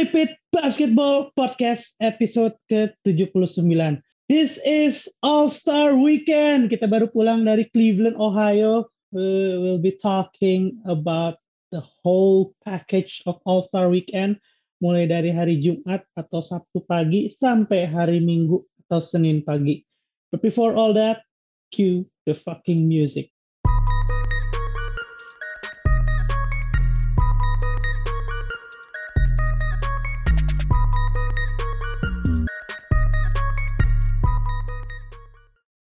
[0.00, 4.00] Repeat Basketball Podcast episode ke-79.
[4.32, 6.72] This is All-Star Weekend.
[6.72, 8.88] Kita baru pulang dari Cleveland, Ohio.
[9.12, 11.36] We will be talking about
[11.68, 14.40] the whole package of All-Star Weekend.
[14.80, 18.56] Mulai dari hari Jumat atau Sabtu pagi sampai hari Minggu
[18.88, 19.84] atau Senin pagi.
[20.32, 21.28] But before all that,
[21.68, 23.36] cue the fucking music.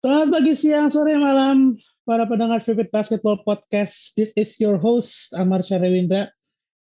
[0.05, 4.13] Selamat pagi, siang, sore, malam, para pendengar Vivid Basketball Podcast.
[4.13, 6.29] This is your host, Amar Syarewindra.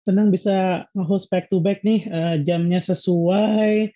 [0.09, 3.93] Senang bisa nge-host back to back nih, uh, jamnya sesuai,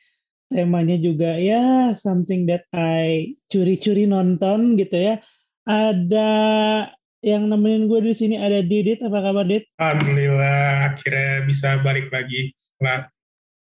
[0.52, 5.25] temanya juga ya something that I curi-curi nonton gitu ya.
[5.64, 6.28] Ada
[7.25, 9.72] yang nemenin gue di sini ada Didit, apa kabar Didit?
[9.80, 13.09] Alhamdulillah, akhirnya bisa balik lagi setelah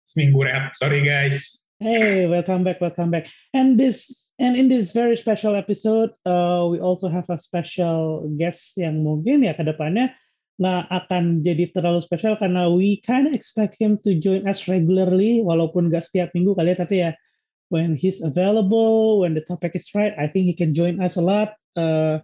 [0.05, 0.77] seminggu rehat.
[0.77, 1.57] Sorry guys.
[1.77, 3.29] Hey, welcome back, welcome back.
[3.53, 8.77] And this And in this very special episode, uh, we also have a special guest
[8.77, 10.13] yang mungkin ya ke depannya
[10.61, 15.41] nggak akan jadi terlalu spesial karena we kind of expect him to join us regularly,
[15.41, 17.11] walaupun nggak setiap minggu kali ya, tapi ya
[17.73, 21.25] when he's available, when the topic is right, I think he can join us a
[21.25, 21.57] lot.
[21.73, 22.21] Uh,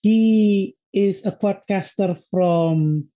[0.00, 3.08] he is a podcaster from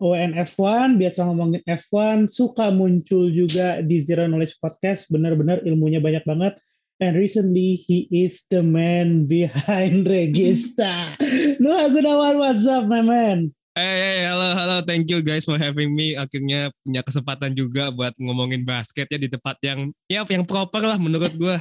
[0.00, 6.56] ONF1, biasa ngomongin F1, suka muncul juga di Zero Knowledge Podcast, benar-benar ilmunya banyak banget
[7.00, 11.16] And recently, he is the man behind Regista.
[11.64, 13.56] Nuh Gunawan, what's up, my man?
[13.72, 14.76] Hey, hey, halo, halo.
[14.84, 16.12] Thank you guys for having me.
[16.12, 21.00] Akhirnya punya kesempatan juga buat ngomongin basket ya di tempat yang ya yang proper lah
[21.00, 21.56] menurut gue.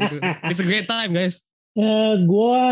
[0.00, 0.16] gitu.
[0.48, 1.44] It's a great time, guys.
[1.76, 2.64] Uh, gue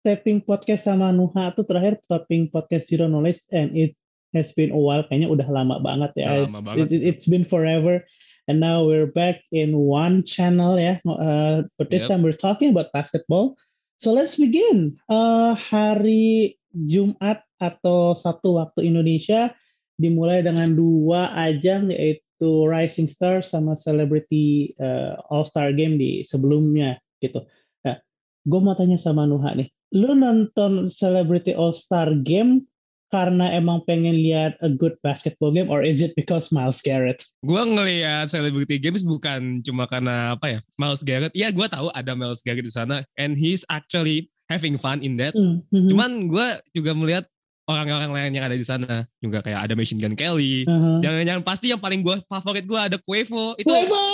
[0.00, 3.92] tapping podcast sama Nuha tuh terakhir tapping podcast Zero Knowledge and it
[4.34, 5.02] has been a while.
[5.06, 6.46] Kayaknya udah lama banget ya.
[6.46, 6.90] lama banget.
[6.92, 8.04] It, it's been forever.
[8.50, 10.98] And now we're back in one channel ya.
[11.06, 12.14] Uh, but this yep.
[12.14, 13.54] time we're talking about basketball.
[14.00, 14.98] So let's begin.
[15.06, 19.52] Uh, hari Jumat atau Sabtu waktu Indonesia
[20.00, 26.96] dimulai dengan dua ajang yaitu Rising Star sama Celebrity uh, All Star Game di sebelumnya
[27.20, 27.44] gitu.
[27.84, 28.00] Nah,
[28.48, 32.64] gue mau tanya sama Nuha nih, lu nonton Celebrity All Star Game
[33.10, 37.26] karena emang pengen lihat a good basketball game or is it because Miles Garrett?
[37.42, 41.34] Gue ngelihat Celebrity Games bukan cuma karena apa ya Miles Garrett.
[41.34, 45.34] Ya gue tahu ada Miles Garrett di sana and he's actually having fun in that.
[45.34, 45.88] Mm -hmm.
[45.90, 47.24] Cuman gue juga melihat
[47.70, 50.66] orang-orang lain yang ada di sana juga kayak ada Machine Gun Kelly.
[50.66, 50.98] Uh -huh.
[51.02, 53.58] Yang yang pasti yang paling gue favorit gue ada Quavo.
[53.58, 54.06] Itu Quavo,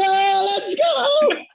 [0.52, 0.94] let's go.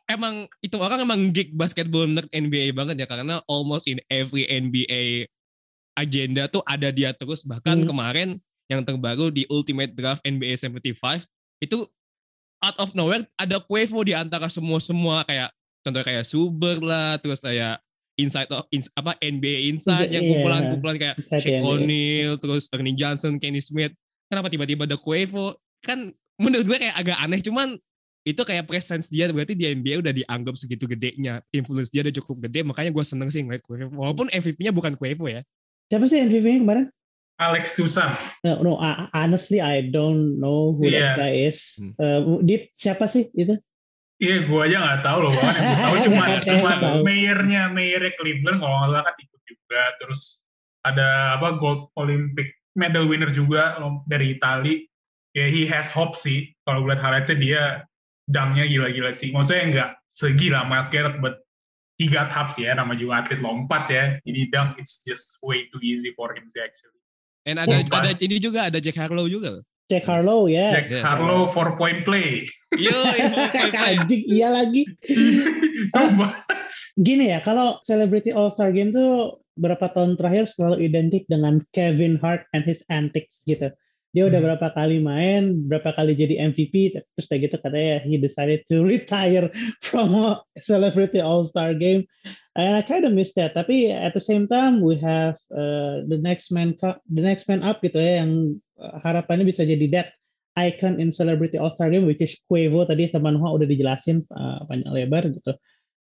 [0.07, 5.29] Emang itu orang emang geek basketball nerd NBA banget ya karena almost in every NBA
[5.97, 7.41] agenda tuh ada dia terus.
[7.41, 7.87] Bahkan hmm.
[7.89, 8.29] kemarin
[8.69, 11.25] yang terbaru di Ultimate Draft NBA 75
[11.63, 11.87] itu
[12.61, 15.49] out of nowhere ada Quavo di antara semua semua kayak
[15.81, 17.81] contoh kayak Suber lah terus kayak
[18.17, 23.61] Inside of ins, apa NBA Inside yang kumpulan-kumpulan kayak Shaq O'Neal terus Ernie Johnson, Kenny
[23.61, 23.93] Smith.
[24.25, 25.53] Kenapa tiba-tiba ada Quavo
[25.85, 26.09] kan
[26.41, 27.77] menurut gue kayak agak aneh cuman
[28.25, 29.29] itu kayak presence dia.
[29.29, 31.45] Berarti di NBA udah dianggap segitu gedenya.
[31.53, 35.29] Influence dia udah cukup gede makanya gue seneng sih ngeliat Quavo walaupun MVP-nya bukan Quavo
[35.29, 35.45] ya
[35.87, 36.85] Siapa sih MVP-nya kemarin?
[37.37, 38.17] Alex Tusan.
[38.41, 38.73] No, no,
[39.13, 41.13] honestly I don't know who yeah.
[41.13, 41.77] that guy is.
[41.77, 41.93] Hmm.
[41.95, 43.61] Uh, Dit, siapa sih itu?
[44.17, 45.33] Iya, yeah, gue aja nggak tahu loh.
[45.37, 46.71] Yang tahu cuma cuma
[47.05, 49.81] mayornya mayornya Cleveland kalau nggak salah kan ikut juga.
[50.01, 50.21] Terus
[50.81, 53.77] ada apa gold Olympic medal winner juga
[54.09, 54.89] dari Itali.
[55.37, 56.49] Ya yeah, he has hope sih.
[56.65, 57.61] Kalau gue lihat highlightsnya dia
[58.25, 59.29] damnya gila-gila sih.
[59.29, 61.37] Maksudnya nggak segila Miles Garrett, but
[61.97, 64.03] he got hops ya, nama juga atlet lompat ya.
[64.23, 67.01] Jadi dunk it's just way too easy for him to actually.
[67.49, 69.65] And ada oh, ada ini juga ada Jack Harlow juga.
[69.87, 70.77] Jack Harlow ya.
[70.77, 70.91] Yes.
[70.91, 72.45] Jack Harlow four point play.
[72.75, 72.93] Yo,
[73.87, 74.83] anjing iya lagi.
[75.97, 76.43] ah,
[76.99, 82.21] gini ya, kalau Celebrity All Star Game tuh berapa tahun terakhir selalu identik dengan Kevin
[82.21, 83.73] Hart and his antics gitu
[84.15, 84.47] dia udah hmm.
[84.47, 89.51] berapa kali main, berapa kali jadi MVP, terus kayak gitu katanya he decided to retire
[89.83, 92.07] from a celebrity all star game,
[92.55, 93.51] and I kind of miss that.
[93.51, 96.79] Tapi at the same time we have uh, the next man
[97.11, 100.09] the next man up gitu ya, yang uh, harapannya bisa jadi that
[100.57, 104.63] icon in celebrity all star game, which is Quavo tadi teman Hoa udah dijelasin uh,
[104.65, 105.51] panjang lebar gitu.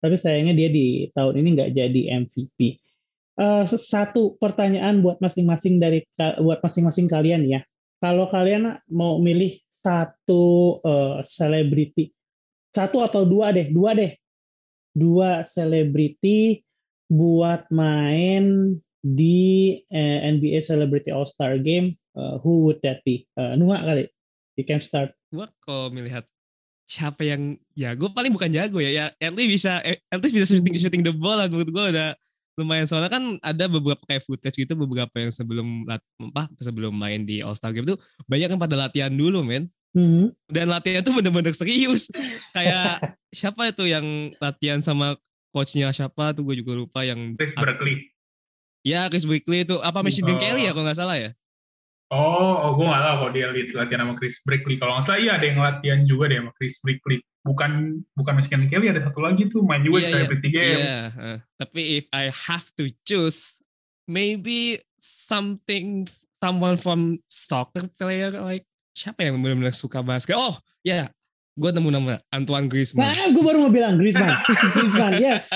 [0.02, 2.82] Tapi sayangnya dia di tahun ini nggak jadi MVP.
[3.32, 6.05] Uh, satu pertanyaan buat masing-masing dari
[6.43, 7.64] buat masing-masing kalian ya
[8.02, 10.82] kalau kalian mau milih satu
[11.22, 12.12] selebriti, uh,
[12.75, 14.19] satu atau dua deh, dua deh,
[14.90, 16.66] dua selebriti
[17.06, 23.26] buat main di uh, eh, NBA Celebrity All Star Game, uh, who would that be?
[23.38, 24.06] Uh, Nuha kali.
[24.56, 25.16] you can start.
[25.32, 26.28] Gue kalau melihat
[26.84, 30.76] siapa yang jago paling bukan jago ya ya at least bisa at least bisa shooting
[30.76, 32.12] shooting the ball lah gue udah
[32.60, 37.40] lumayan soalnya kan ada beberapa kayak footage gitu beberapa yang sebelum apa sebelum main di
[37.40, 37.96] All Star Game tuh
[38.28, 40.37] banyak yang pada latihan dulu men hmm.
[40.52, 42.12] dan latihan tuh bener-bener serius
[42.52, 43.00] kayak
[43.38, 44.04] siapa itu yang
[44.37, 45.16] latihan sama
[45.52, 48.12] coachnya siapa tuh gue juga lupa yang Chris Berkeley
[48.84, 50.40] ya Chris Berkeley itu apa Michigan Oh.
[50.40, 51.32] Kelly ya kalau nggak salah ya
[52.12, 54.76] Oh, oh gue gak tahu kalau dia latihan sama Chris Brickley.
[54.76, 57.25] Kalau nggak salah iya ada yang latihan juga deh sama Chris Brickley.
[57.43, 60.15] Bukan bukan Michigan Kelly, ada satu lagi tuh main juga di iya.
[60.15, 60.79] Celebrity Game.
[60.79, 63.59] Iya, eh, tapi if I have to choose,
[64.06, 66.06] maybe something
[66.39, 70.39] someone from soccer player like siapa yang benar-benar suka basket?
[70.39, 70.55] Oh,
[70.87, 71.11] ya,
[71.59, 73.11] gue nemu nama Antoine Griezmann.
[73.11, 74.39] Nah, gue baru mau bilang Griezmann.
[74.79, 75.50] Griezmann, yes.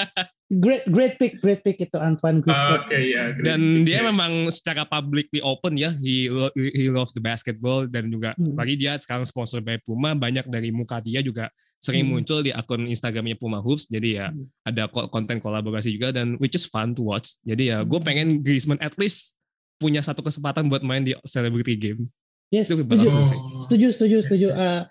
[0.46, 3.02] Great, great pick, great pick itu Antoine Oke, Griezmann.
[3.02, 3.24] ya.
[3.34, 8.30] Dan dia memang secara publicly open ya, he lo- he loves the basketball dan juga
[8.38, 8.54] Hmm.
[8.54, 12.14] lagi dia sekarang sponsor by Puma, banyak dari muka dia juga sering Hmm.
[12.14, 13.90] muncul di akun Instagramnya Puma Hoops.
[13.90, 14.46] Jadi ya Hmm.
[14.62, 17.34] ada ko- konten kolaborasi juga dan which is fun to watch.
[17.42, 18.06] Jadi ya gue Hmm.
[18.06, 19.34] pengen Griezmann at least
[19.76, 22.06] punya satu kesempatan buat main di celebrity game.
[22.48, 23.34] Yes, Itu setuju, bagus.
[23.66, 24.48] Setuju, setuju, setuju.
[24.54, 24.82] Eh,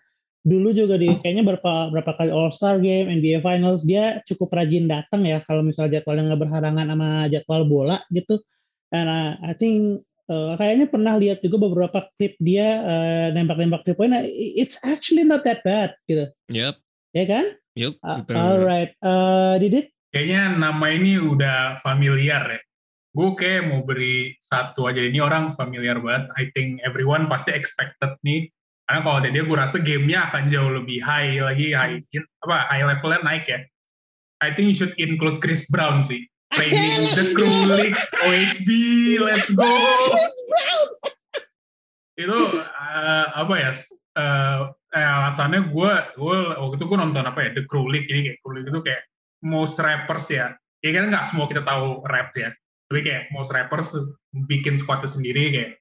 [0.46, 4.86] dulu juga di kayaknya berapa berapa kali All Star Game, NBA Finals dia cukup rajin
[4.86, 8.38] datang ya kalau misalnya jadwalnya nggak berhalangan sama jadwal bola gitu.
[8.94, 14.14] Uh, I think uh, kayaknya pernah lihat juga beberapa klip dia uh, nembak-nembak three point.
[14.30, 16.78] It's actually not that bad gitu, Yup,
[17.10, 17.46] ya kan?
[17.76, 17.98] yup.
[18.06, 19.92] Uh, alright, uh, Didit.
[20.14, 22.62] Kayaknya nama ini udah familiar ya.
[23.16, 25.04] Gue kayak mau beri satu aja.
[25.04, 26.32] Ini orang familiar banget.
[26.40, 28.48] I think everyone pasti expected nih.
[28.86, 31.98] Karena kalau ada dia, gue rasa gamenya akan jauh lebih high lagi, high
[32.46, 33.60] apa high levelnya naik ya.
[34.46, 36.30] I think you should include Chris Brown sih.
[36.54, 38.70] Playing the Crew League, OHB,
[39.26, 39.66] let's go.
[42.16, 43.72] Itu eh, apa ya?
[44.16, 44.60] eh,
[44.96, 47.50] eh, alasannya gue, gue waktu itu gue nonton apa ya?
[47.58, 48.08] The Crew League.
[48.08, 49.02] Jadi kayak Crew League itu kayak
[49.44, 50.54] most rappers ya.
[50.86, 52.54] Ya kan nggak semua kita tahu rap ya.
[52.88, 53.98] Tapi kayak most rappers
[54.46, 55.72] bikin squadnya sendiri kayak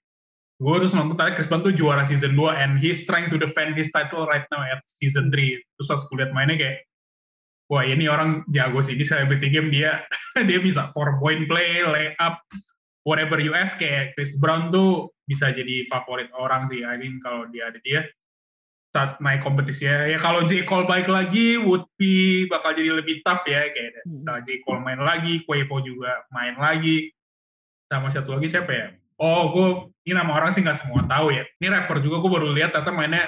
[0.63, 3.75] gue terus nonton tadi Chris Brown tuh juara season 2 and he's trying to defend
[3.75, 6.79] his title right now at season 3 terus pas gue liat mainnya kayak
[7.67, 10.07] wah ini orang jago sih di celebrity game dia
[10.49, 12.39] dia bisa four point play lay up
[13.03, 17.51] whatever you ask kayak Chris Brown tuh bisa jadi favorit orang sih I think kalau
[17.51, 18.07] dia ada dia
[18.95, 20.63] saat naik kompetisi ya, ya kalau J.
[20.71, 24.39] Cole balik lagi would be bakal jadi lebih tough ya kayak Hmm.
[24.47, 24.63] J.
[24.63, 27.11] Cole main lagi Quavo juga main lagi
[27.91, 28.89] sama satu lagi siapa ya
[29.21, 29.69] oh gue
[30.05, 31.45] ini nama orang sih nggak semua tahu ya.
[31.61, 33.25] Ini rapper juga gue baru lihat ternyata mainnya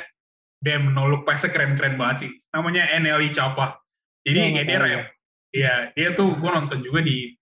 [0.60, 2.30] damn no look pass keren-keren banget sih.
[2.52, 3.80] Namanya NLI Chapa.
[4.26, 5.02] Jadi Oh, kayak dia rap.
[5.54, 7.32] Iya, dia tuh gue nonton juga di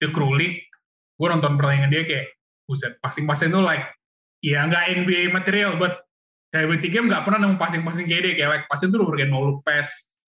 [0.00, 0.64] The Crew League.
[1.20, 2.26] Gue nonton pertandingan dia kayak
[2.66, 3.86] buset passing-passing tuh like
[4.42, 6.02] ya nggak NBA material but
[6.50, 8.34] celebrity game nggak pernah nemu passing-passing kayak dia.
[8.34, 9.88] Kayak like passing tuh udah no look pass.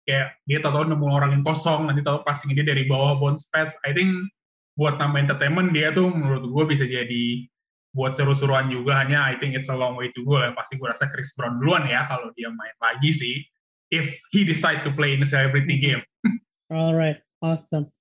[0.07, 3.75] Kayak dia tahu-tahu nemu orang yang kosong nanti tahu passing dia dari bawah bounce pass.
[3.83, 4.31] I think
[4.77, 7.47] buat nama entertainment dia tuh menurut gue bisa jadi
[7.93, 10.89] buat seru-seruan juga hanya I think it's a long way to go lah pasti gue
[10.89, 13.45] rasa Chris Brown duluan ya kalau dia main lagi sih
[13.93, 16.01] if he decide to play in a celebrity game
[16.73, 17.93] Alright, awesome.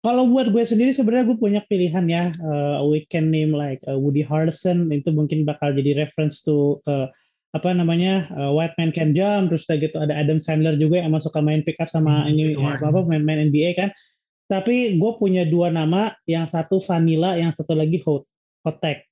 [0.00, 2.32] Kalau buat gue sendiri sebenarnya gue punya pilihan ya.
[2.40, 7.12] Uh, we can name like uh, Woody Harrelson itu mungkin bakal jadi reference to ke
[7.52, 9.52] apa namanya uh, White Man Can Jump.
[9.52, 12.32] Terus udah gitu ada Adam Sandler juga yang emang suka main pick up sama Hmm,
[12.32, 13.92] ini itu apa apa main, main NBA kan.
[14.48, 18.24] Tapi gue punya dua nama, yang satu Vanilla, yang satu lagi Hot
[18.64, 19.04] Hot Tech.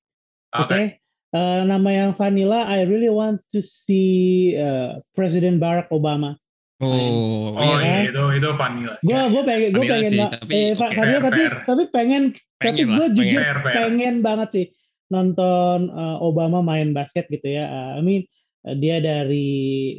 [0.51, 0.65] Oke.
[0.65, 0.81] Oke.
[1.27, 6.39] Uh, nama yang Vanilla, I really want to see uh, Presiden Barack Obama.
[6.77, 8.05] Oh, oh iya.
[8.05, 11.09] iya itu itu vanilla gue gue pengen gue Vanilla pengen sih, tapi eh, Pak Fadil,
[11.09, 11.55] fair, tapi fair.
[11.65, 13.75] tapi pengen, tapi Pengen lah, gue jujur Fair, fair.
[13.81, 14.65] pengen banget sih
[15.09, 18.29] nonton uh, Obama main basket gitu ya Uh, I mean
[18.61, 19.49] uh, dia dari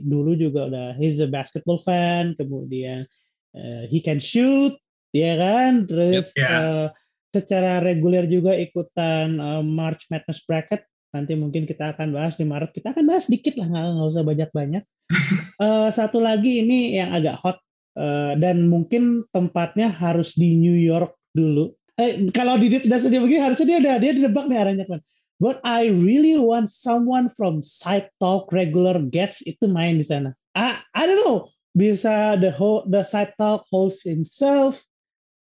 [0.07, 3.11] dulu juga udah he's a basketball fan kemudian
[3.59, 4.79] uh, he can shoot
[5.15, 6.53] ya kan terus yeah.
[6.57, 6.87] uh,
[7.33, 12.71] secara reguler juga ikutan uh, March Madness bracket nanti mungkin kita akan bahas di Maret
[12.77, 14.85] kita akan bahas dikit lah nggak nggak usah banyak-banyak
[15.59, 17.59] Eh, satu lagi ini yang agak hot
[17.99, 21.75] eh, dan mungkin tempatnya harus di New York dulu.
[21.99, 25.03] Eh, kalau Didit sudah sedih begini harusnya dia udah dia nebak nih arahnya kan.
[25.43, 30.39] But I really want someone from Side Talk regular guest itu main di sana.
[30.55, 34.79] I, I don't know bisa the ho the Side Talk host himself.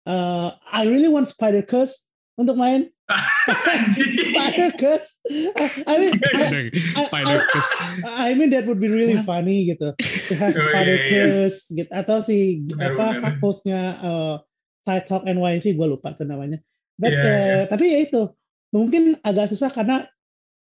[0.06, 2.06] Uh, I really want Spider Curse
[2.38, 2.86] untuk main.
[4.30, 5.08] Spider Curse.
[5.86, 7.68] I mean, I, I- Spider Kiss.
[8.06, 9.94] I mean that would be really funny gitu.
[9.98, 11.06] To have Oh, iya, Spider iya.
[11.10, 13.32] Curse gitu atau si Benar, apa benar.
[13.42, 14.34] hostnya uh,
[14.86, 16.62] Side Talk NYC gue lupa tuh namanya.
[16.96, 17.58] But, Iya, uh, iya.
[17.66, 18.22] Tapi ya itu
[18.70, 20.06] mungkin agak susah karena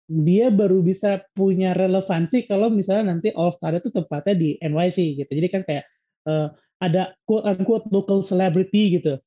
[0.10, 5.32] dia baru bisa punya relevansi kalau misalnya nanti All Star itu tempatnya di NYC gitu.
[5.32, 5.86] Jadi kan kayak
[6.26, 9.20] uh, ada quote unquote local celebrity gitu.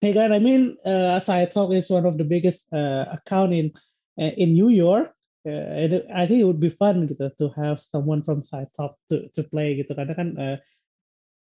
[0.00, 3.68] Hey kan, I mean, uh, Side Talk is one of the biggest uh, account in
[4.16, 5.12] uh, in New York.
[5.44, 9.28] Uh, I think it would be fun gitu to have someone from Side Talk to
[9.36, 10.56] to play gitu karena kan uh,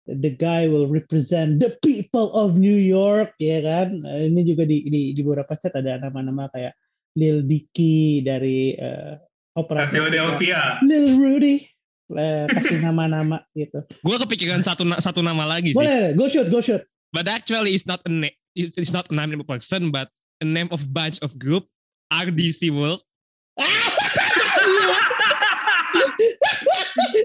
[0.04, 4.04] the guy will represent the people of New York ya kan.
[4.04, 6.76] Uh, ini juga di, di di beberapa chat ada nama-nama kayak
[7.16, 9.16] Lil Dicky dari uh,
[9.56, 10.84] opera Philadelphia.
[10.84, 11.64] Lil Rudy.
[12.12, 13.80] Uh, kasih nama-nama gitu.
[14.04, 15.80] Gue kepikiran satu satu nama lagi sih.
[15.80, 16.84] Boleh, go shoot, go shoot.
[17.14, 20.10] But actually it's not a name, it's not a name of person, but
[20.42, 21.70] a name of bunch of group
[22.10, 23.06] RDC World.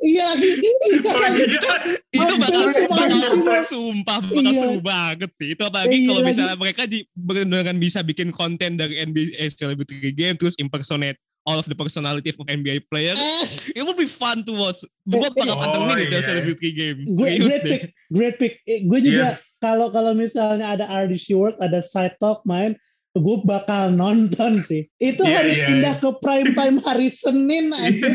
[0.05, 1.69] iya lagi itu,
[2.13, 4.61] itu bakal bakal sumpah bakal iya.
[4.61, 5.57] seru banget sih.
[5.57, 10.37] Itu apalagi iya, kalau misalnya mereka di, benar bisa bikin konten dari NBA Celebrity Game
[10.37, 11.17] terus impersonate
[11.49, 13.17] all of the personality of NBA player.
[13.17, 13.73] Eh.
[13.73, 14.85] it would be fun to watch.
[15.09, 16.25] Gue eh, bakal pantengin oh, itu yeah.
[16.25, 17.81] Celebrity Game great pick
[18.13, 18.53] great pick.
[18.85, 22.75] Gue juga kalau kalau misalnya ada RDC World ada side talk main
[23.19, 24.87] gue bakal nonton sih.
[25.01, 26.03] Itu yeah, harus yeah, pindah yeah.
[26.03, 28.07] ke prime time hari Senin aja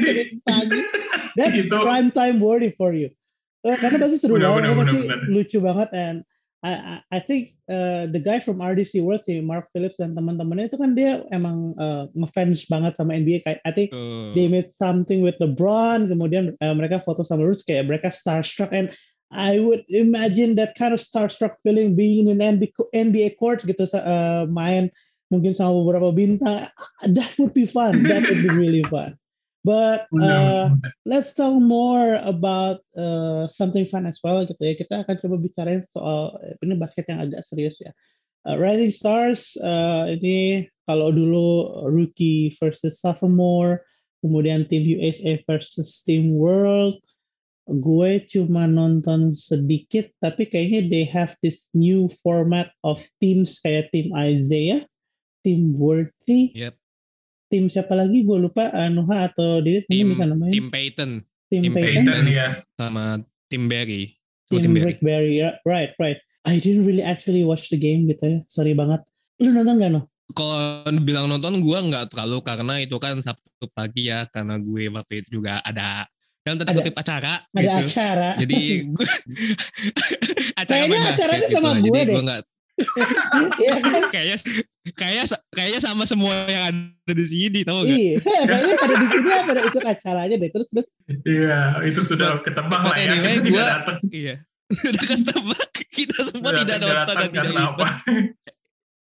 [0.46, 0.80] pagi.
[1.38, 1.76] That's gitu.
[1.82, 3.10] prime time worthy for you.
[3.64, 4.98] Uh, karena pasti seru banget, pasti
[5.32, 6.18] lucu banget and
[6.64, 10.80] I, I think uh, the guy from RDC World si Mark Phillips dan teman-temannya itu
[10.80, 14.32] kan dia emang uh, ngefans banget sama NBA I think uh.
[14.32, 18.88] they made something with LeBron kemudian uh, mereka foto sama Roots kayak mereka starstruck and
[19.34, 22.62] I would imagine that kind of starstruck feeling being in an
[22.94, 24.94] NBA court gitu uh, main
[25.26, 26.70] mungkin sama beberapa bintang.
[27.02, 28.06] That would be fun.
[28.06, 29.18] That would be really fun.
[29.66, 34.78] But uh, let's talk more about uh, something fun as well gitu ya.
[34.78, 37.90] Kita akan coba bicarain soal ini basket yang agak serius ya.
[38.44, 43.82] Uh, Rising Stars uh, ini kalau dulu rookie versus sophomore,
[44.20, 47.00] kemudian tim USA versus Team World,
[47.64, 54.12] gue cuma nonton sedikit tapi kayaknya they have this new format of teams kayak tim
[54.12, 54.84] Isaiah,
[55.40, 56.76] tim Worthy, yep.
[57.48, 58.20] tim siapa lagi?
[58.24, 60.52] Gue lupa Nuha atau Didit tim, bisa namanya?
[60.52, 61.10] Tim Payton
[61.48, 62.48] tim, tim Payton, Payton ya.
[62.76, 64.16] sama tim Barry
[64.52, 65.56] tim, tim Rick Barry ya.
[65.64, 66.20] Right right.
[66.44, 68.38] I didn't really actually watch the game gitu ya.
[68.52, 69.00] Sorry banget.
[69.40, 74.08] Lu nonton gak no kalau bilang nonton gue nggak terlalu karena itu kan Sabtu pagi
[74.08, 76.08] ya karena gue waktu itu juga ada
[76.44, 77.88] dalam tanda kutip acara ada gitu.
[77.88, 79.06] acara jadi gue
[80.60, 82.44] acara kayaknya acaranya gitu sama gue jadi deh gue gak, kan?
[84.12, 84.36] kayaknya
[84.92, 85.24] kayak
[85.54, 87.96] kayaknya sama semua yang ada di sini tahu gak?
[87.96, 90.86] Iya, kayaknya pada di sini pada ikut acaranya deh terus terus.
[91.22, 93.14] Iya, itu sudah ketebak lah ya.
[93.14, 93.66] Anyway, gue,
[94.10, 94.34] iya,
[94.82, 95.70] sudah ketebak.
[95.94, 97.92] Kita semua sudah tidak nonton dan tidak ikut.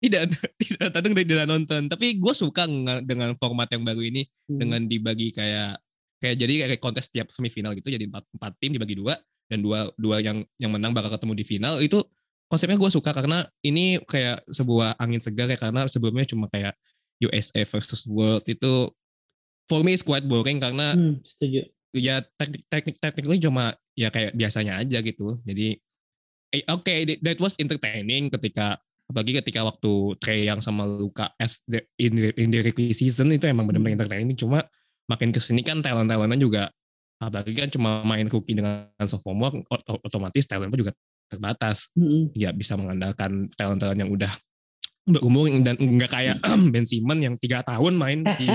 [0.03, 0.21] Tidak,
[0.59, 1.81] tidak datang dan tidak nonton.
[1.89, 2.63] Tapi gue suka
[3.01, 4.59] dengan format yang baru ini hmm.
[4.61, 5.81] dengan dibagi kayak
[6.23, 9.19] kayak jadi kayak kontes tiap semifinal gitu jadi empat, empat tim dibagi dua
[9.51, 11.99] dan dua dua yang yang menang bakal ketemu di final itu
[12.47, 16.79] konsepnya gue suka karena ini kayak sebuah angin segar ya karena sebelumnya cuma kayak
[17.19, 18.87] USA versus World itu
[19.67, 21.67] for me is quite boring karena hmm, setuju.
[21.91, 23.63] ya teknik teknik tekniknya cuma
[23.99, 25.75] ya kayak biasanya aja gitu jadi
[26.55, 28.79] eh, oke okay, that was entertaining ketika
[29.11, 29.91] apalagi ketika waktu
[30.23, 33.93] Trey yang sama Luka as the, in, the, in the rookie season itu emang benar-benar
[33.93, 33.99] hmm.
[33.99, 34.63] entertaining cuma
[35.09, 36.63] makin ke sini kan talent-talentnya juga
[37.19, 39.63] apalagi kan cuma main rookie dengan sophomore
[40.03, 40.93] otomatis talentnya juga
[41.31, 41.89] terbatas.
[41.97, 42.23] Mm-hmm.
[42.37, 44.31] ya bisa mengandalkan talent-talent yang udah
[45.03, 46.37] berumur dan nggak kayak
[46.73, 48.47] Ben Simon yang tiga tahun main di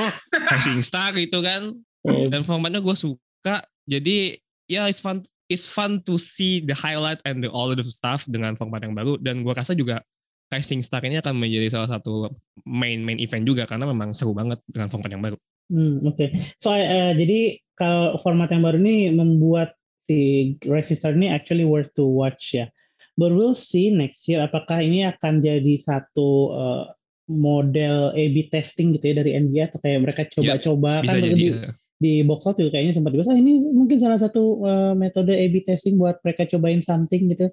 [0.52, 1.74] Rising Star gitu kan.
[2.06, 3.66] Dan formatnya gue suka.
[3.86, 4.38] Jadi
[4.70, 8.22] ya it's fun it's fun to see the highlight and the all of the stuff
[8.30, 9.18] dengan format yang baru.
[9.18, 10.02] Dan gue rasa juga
[10.46, 12.30] Rising Star ini akan menjadi salah satu
[12.62, 15.38] main main event juga karena memang seru banget dengan format yang baru.
[15.66, 16.28] Hmm, Oke, okay.
[16.62, 19.74] so uh, jadi kalau format yang baru ini membuat
[20.06, 22.70] si Rising Star ini actually worth to watch ya.
[23.16, 26.84] But we'll see next year apakah ini akan jadi satu uh,
[27.26, 31.46] model A/B testing gitu ya dari NBA atau kayak mereka coba-coba ya, kan jadi, di,
[31.50, 31.70] ya.
[31.98, 35.66] di box out juga kayaknya sempat dibahas ah, ini mungkin salah satu uh, metode A/B
[35.66, 37.50] testing buat mereka cobain something gitu.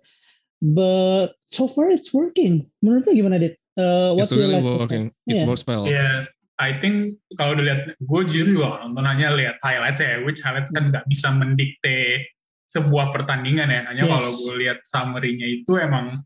[0.63, 2.69] But so far it's working.
[2.79, 3.59] Menurut lu gimana, Dit?
[3.73, 5.11] Uh, what it's really working.
[5.25, 5.47] It yeah.
[5.49, 5.89] works well.
[5.89, 6.29] Yeah.
[6.63, 10.95] I think kalau dilihat gue jujur juga nonton hanya lihat highlights ya, which highlights kan
[10.95, 12.23] nggak bisa mendikte
[12.71, 13.81] sebuah pertandingan ya.
[13.91, 14.11] Hanya yes.
[14.15, 16.23] kalau gue lihat summary-nya itu emang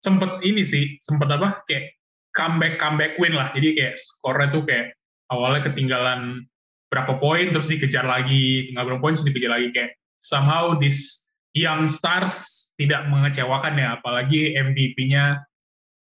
[0.00, 1.92] sempet ini sih, sempet apa kayak
[2.32, 3.52] comeback comeback win lah.
[3.52, 4.96] Jadi kayak skornya tuh kayak
[5.28, 6.48] awalnya ketinggalan
[6.88, 9.92] berapa poin terus dikejar lagi, tinggal berapa poin terus dikejar lagi kayak
[10.24, 15.46] somehow this young stars tidak mengecewakan ya, apalagi MVP-nya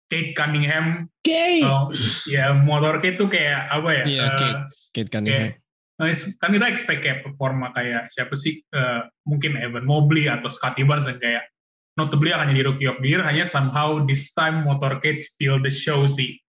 [0.09, 1.07] Kate Cunningham.
[1.21, 1.63] Kate.
[1.63, 1.93] Oh,
[2.25, 4.03] ya motorcade tuh kayak apa ya?
[4.03, 4.61] Iya, uh, Kate.
[4.91, 5.53] Kate Cunningham.
[5.99, 10.87] Kayak, kan kita expect kayak performa kayak siapa sih uh, mungkin Evan Mobley atau Scotty
[10.87, 11.45] Barnes yang kayak
[11.99, 16.07] notably akan jadi rookie of the year hanya somehow this time motorcade steal the show
[16.07, 16.39] sih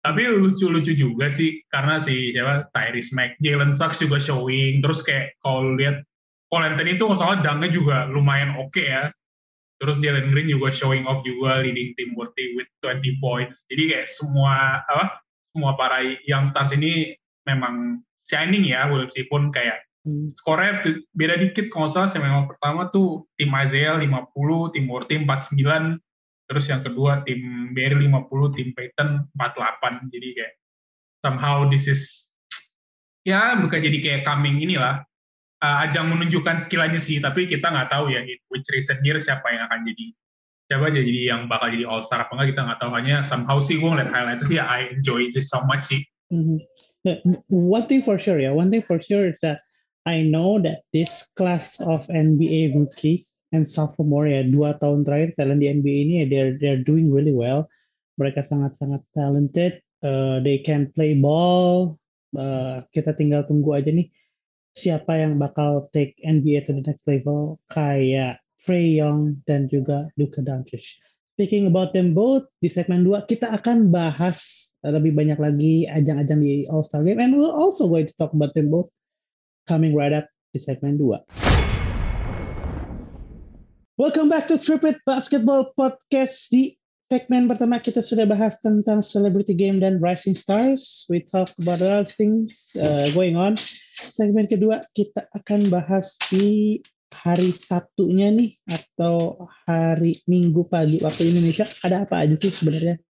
[0.00, 5.36] tapi lucu-lucu juga sih karena si siapa Tyrese Mack, Jalen Sachs juga showing terus kayak
[5.44, 6.02] kalau lihat
[6.50, 9.02] Cole Anthony itu soalnya dangnya juga lumayan oke okay ya
[9.80, 13.64] terus Jalen Green juga showing off juga leading team worthy with 20 points.
[13.72, 15.24] Jadi kayak semua apa
[15.56, 17.16] semua para young stars ini
[17.48, 20.30] memang shining ya walaupun kayak hmm.
[20.36, 20.84] skornya
[21.16, 21.72] beda dikit.
[21.72, 25.98] Kalau salah memang pertama tuh tim Isaiah 50 tim Worthy 49
[26.50, 30.52] terus yang kedua tim Barry 50 tim Peyton 48 jadi kayak
[31.22, 32.26] somehow this is
[33.22, 35.06] ya bukan jadi kayak coming inilah
[35.60, 39.20] uh, ajang menunjukkan skill aja sih, tapi kita nggak tahu ya in which recent year
[39.20, 40.06] siapa yang akan jadi
[40.70, 43.58] siapa aja jadi yang bakal jadi all star apa enggak kita nggak tahu hanya somehow
[43.58, 46.06] sih gue ngeliat highlight sih I enjoy it so much sih.
[46.30, 46.62] Mm-hmm.
[47.50, 48.52] One thing for sure ya, yeah.
[48.54, 49.66] one thing for sure is that
[50.06, 55.58] I know that this class of NBA rookies and sophomore ya dua tahun terakhir talent
[55.58, 57.66] di NBA ini ya they're they're doing really well.
[58.16, 59.80] Mereka sangat-sangat talented.
[60.00, 61.98] Uh, they can play ball.
[62.30, 64.06] Uh, kita tinggal tunggu aja nih
[64.74, 70.44] siapa yang bakal take NBA to the next level kayak Trey Young dan juga Luka
[70.44, 71.00] Doncic.
[71.34, 76.68] Speaking about them both, di segmen 2 kita akan bahas lebih banyak lagi ajang-ajang di
[76.68, 78.92] All-Star Game and we'll also going to talk about them both
[79.64, 81.16] coming right up di segmen 2.
[83.96, 86.79] Welcome back to Tripit Basketball Podcast di
[87.10, 91.10] segmen pertama kita sudah bahas tentang celebrity game dan rising stars.
[91.10, 93.58] We talk about other things uh, going on.
[94.14, 96.78] Segmen kedua kita akan bahas di
[97.10, 103.02] hari Sabtunya nih atau hari Minggu pagi waktu Indonesia ada apa aja sih sebenarnya.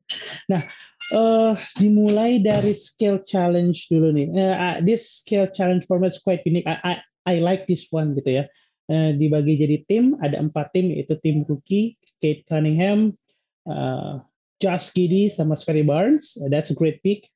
[0.47, 0.63] Nah,
[1.11, 4.31] uh, dimulai dari skill challenge dulu nih.
[4.31, 6.63] Uh, this skill challenge format is quite unique.
[6.63, 6.93] I, I,
[7.27, 8.47] I like this one gitu ya.
[8.87, 13.19] Uh, dibagi jadi tim, ada empat tim yaitu tim rookie, Kate Cunningham,
[13.67, 14.23] uh,
[14.59, 16.35] Josh Giddy sama Scotty Barnes.
[16.35, 17.31] Uh, that's a great pick.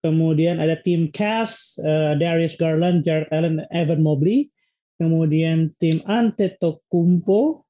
[0.00, 4.50] Kemudian ada tim Cavs, uh, Darius Garland, Jared Allen, Evan Mobley.
[4.96, 7.68] Kemudian tim Antetokounmpo,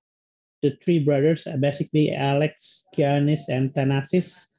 [0.62, 4.54] the three brothers, uh, basically Alex, Giannis, and Thanasis.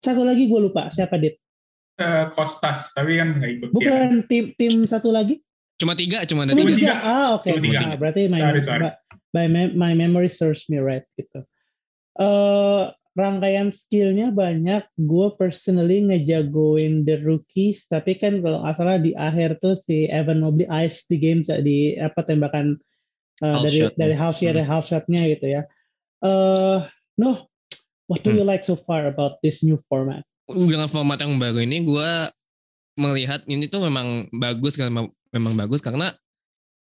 [0.00, 1.36] Satu lagi gue lupa siapa dit?
[1.96, 3.68] Uh, Kostas, tapi kan nggak ikut.
[3.72, 4.28] Bukan ya.
[4.28, 5.40] tim tim satu lagi?
[5.76, 6.72] Cuma tiga, cuma ada tiga.
[6.72, 6.94] tiga.
[7.04, 7.52] Ah oke.
[7.52, 7.60] Okay.
[7.60, 8.84] Nah, berarti my, sorry, sorry.
[9.36, 9.44] my,
[9.76, 11.44] my memory serves me right gitu
[12.20, 14.84] uh, rangkaian skillnya banyak.
[15.00, 20.44] Gue personally ngejagoin the rookies, tapi kan kalau nggak salah di akhir tuh si Evan
[20.44, 22.76] Mobley ice di game di apa tembakan
[23.40, 24.68] uh, dari shot, dari half shot hmm.
[24.68, 25.62] half shotnya gitu ya.
[26.20, 26.84] Uh,
[27.16, 27.48] no,
[28.04, 28.40] what do hmm.
[28.40, 30.20] you like so far about this new format?
[30.46, 32.10] Dengan format yang baru ini, gue
[32.96, 34.88] melihat ini tuh memang bagus kan
[35.32, 36.16] memang bagus karena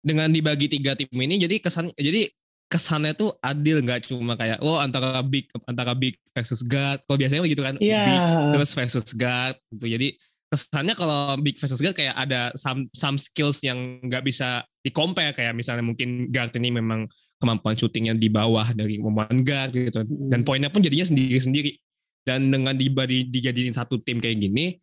[0.02, 2.32] dengan dibagi tiga tim ini jadi kesan jadi
[2.70, 7.02] kesannya tuh adil nggak cuma kayak oh antara big antara big versus God.
[7.02, 8.06] Kalau biasanya gitu kan yeah.
[8.06, 8.22] big
[8.54, 9.87] terus versus God gitu.
[9.90, 10.09] Jadi
[10.46, 15.35] kesannya kalau big versus God kayak ada some some skills yang nggak bisa di compare
[15.35, 17.11] kayak misalnya mungkin guard ini memang
[17.42, 20.06] kemampuan syutingnya di bawah dari kemampuan guard gitu.
[20.06, 21.74] Dan poinnya pun jadinya sendiri-sendiri.
[22.22, 24.78] Dan dengan dibadi dijadiin satu tim kayak gini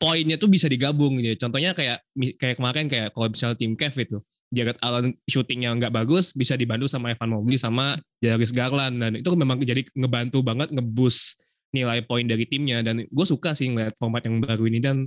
[0.00, 2.00] poinnya tuh bisa digabung gitu contohnya kayak
[2.40, 4.18] kayak kemarin kayak kalau misalnya tim Kev itu
[4.50, 8.98] Jared Allen syutingnya nggak bagus bisa dibantu sama Evan Mobley sama Darius Garland.
[8.98, 11.38] Dan itu memang jadi ngebantu banget ngebus
[11.70, 12.82] nilai poin dari timnya.
[12.82, 14.78] Dan gue suka sih ngeliat format yang baru ini.
[14.82, 15.06] Dan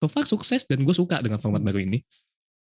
[0.00, 2.00] so far sukses dan gue suka dengan format baru ini.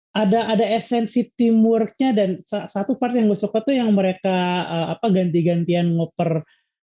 [0.09, 5.07] Ada ada esensi teamworknya dan satu part yang gue suka tuh yang mereka uh, apa
[5.13, 6.41] ganti-gantian ngoper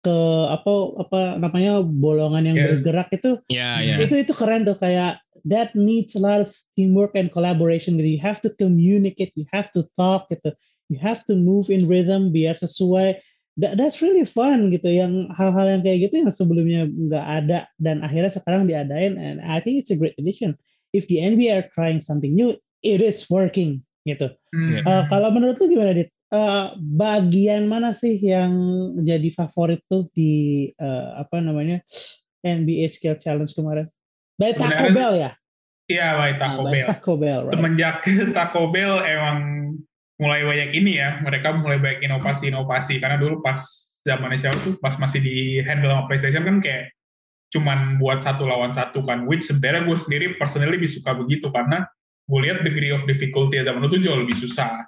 [0.05, 0.17] ke
[0.53, 2.67] apa apa namanya bolongan yang yes.
[2.77, 3.97] bergerak itu yeah, yeah.
[3.97, 8.37] itu itu keren tuh kayak that needs a lot of teamwork and collaboration you have
[8.41, 10.53] to communicate you have to talk gitu.
[10.89, 13.17] You have to move in rhythm biar sesuai.
[13.57, 14.85] That, that's really fun gitu.
[14.85, 19.63] Yang hal-hal yang kayak gitu yang sebelumnya nggak ada dan akhirnya sekarang diadain and I
[19.63, 20.59] think it's a great addition.
[20.93, 22.53] If the NBA are trying something new
[22.85, 24.29] it is working gitu.
[24.53, 24.85] Mm.
[24.85, 28.53] uh, kalau menurut lu gimana dit uh, bagian mana sih yang
[29.01, 31.83] jadi favorit tuh di uh, apa namanya
[32.45, 33.87] NBA Skill Challenge kemarin?
[34.37, 35.31] By Taco Bell ya?
[35.85, 36.87] Iya, by Taco ah, Bell.
[36.89, 37.41] Taco Bell.
[37.49, 37.53] Right.
[37.53, 37.95] Semenjak
[38.37, 39.39] Taco Bell emang
[40.15, 43.59] mulai banyak ini ya, mereka mulai banyak inovasi-inovasi karena dulu pas
[44.05, 46.93] zamannya siapa tuh pas masih di handle sama PlayStation kan kayak
[47.49, 51.85] cuman buat satu lawan satu kan, which sebenarnya gue sendiri personally lebih suka begitu karena
[52.25, 54.85] gue lihat degree of difficulty zaman itu jauh lebih susah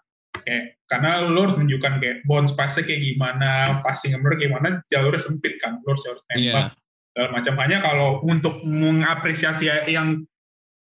[0.48, 5.60] kayak karena lo harus menunjukkan kayak bounce pass kayak gimana, passing bener gimana, jalurnya sempit
[5.60, 6.72] kan, lo harus harus nembak.
[6.72, 7.12] Yeah.
[7.12, 10.24] Segala macam hanya kalau untuk mengapresiasi yang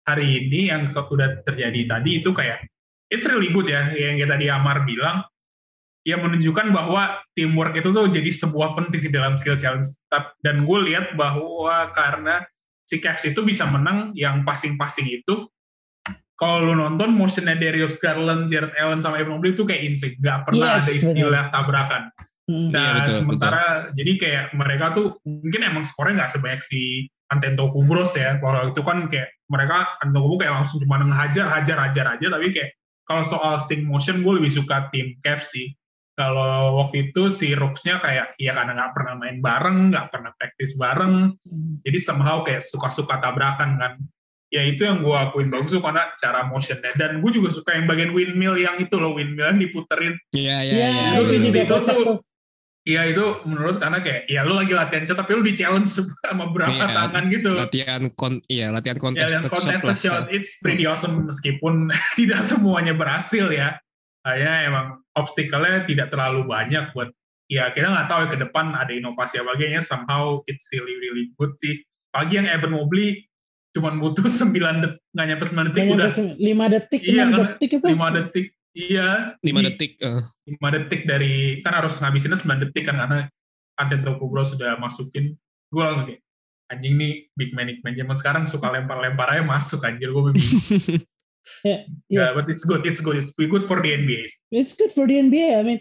[0.10, 2.66] hari ini yang sudah terjadi tadi itu kayak
[3.14, 5.22] it's really good ya yang kita tadi Amar bilang
[6.02, 9.94] ya menunjukkan bahwa teamwork itu tuh jadi sebuah penting di dalam skill challenge
[10.42, 12.42] dan gue lihat bahwa karena
[12.90, 15.46] si Cavs itu bisa menang yang passing-passing itu
[16.42, 20.50] kalau lu nonton motionnya Darius Garland, Jared Allen sama Evan Mobley itu kayak insane, gak
[20.50, 22.04] pernah yes, ada istilah tabrakan.
[22.50, 22.74] Hmm.
[22.74, 23.94] Nah, iya, betul, sementara betul.
[24.02, 28.42] jadi kayak mereka tuh mungkin emang skornya nggak sebanyak si Antetokounmpo ya.
[28.42, 32.74] Kalau itu kan kayak mereka Antetokounmpo kayak langsung cuma ngehajar, hajar, hajar aja, tapi kayak
[33.06, 35.70] kalau soal sync motion gue lebih suka tim Cavs sih.
[36.18, 40.74] Kalau waktu itu si Rooks-nya kayak ya karena nggak pernah main bareng, nggak pernah praktis
[40.74, 41.86] bareng, hmm.
[41.86, 43.94] jadi somehow kayak suka-suka tabrakan kan
[44.52, 47.88] ya itu yang gue akuin bagus tuh karena cara motionnya dan gue juga suka yang
[47.88, 52.20] bagian windmill yang itu loh windmill yang diputerin iya iya iya itu, itu juga tuh
[52.82, 55.94] Iya itu menurut karena kayak ya lu lagi latihan shot tapi lu di challenge
[56.26, 57.54] sama berapa yeah, tangan gitu.
[57.54, 62.98] Latihan kon iya latihan kontes ya, contest shot, shot it's pretty awesome meskipun tidak semuanya
[62.98, 63.78] berhasil ya.
[64.26, 67.14] Kayaknya emang obstacle-nya tidak terlalu banyak buat
[67.54, 71.30] ya kita nggak tahu ya ke depan ada inovasi apa lagi somehow it's really really
[71.38, 71.86] good sih.
[72.10, 73.30] Pagi yang Evan Mobley
[73.72, 74.52] cuman butuh 9
[74.84, 76.12] detik nggak nyampe 9 detik gak udah.
[76.12, 79.10] 5 detik iya, 6 kan, detik itu 5 detik iya.
[79.40, 80.24] 5 detik uh.
[80.48, 83.20] 5 detik dari kan harus ngabisinnya 9 detik kan karena
[83.80, 85.34] Antetokounmpo sudah masukin
[85.72, 86.22] gue langsung kayak
[86.72, 87.96] anjing nih big man big man.
[87.96, 91.02] Zaman sekarang suka lempar-lempar aja masuk anjir gue bingung.
[91.66, 92.22] Yeah, yes.
[92.22, 95.18] yeah, but it's good it's good it's good for the NBA it's good for the
[95.18, 95.80] NBA I mean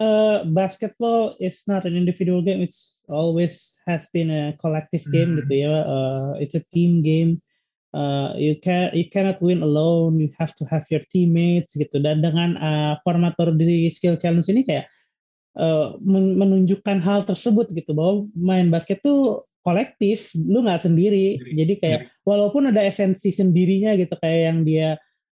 [0.00, 2.64] uh, basketball is not an individual game.
[2.64, 5.38] It's always has been a collective game mm.
[5.44, 5.84] gitu ya.
[5.84, 7.44] Uh, it's a team game.
[7.92, 10.18] Uh, you can you cannot win alone.
[10.18, 12.00] You have to have your teammates gitu.
[12.00, 14.88] Dan dengan uh, formator di skill challenge ini kayak
[15.60, 20.32] uh, menunjukkan hal tersebut gitu bahwa main basket tuh kolektif.
[20.38, 21.36] Lu nggak sendiri.
[21.36, 21.54] sendiri.
[21.60, 22.24] Jadi kayak sendiri.
[22.24, 24.88] walaupun ada esensi sendirinya gitu kayak yang dia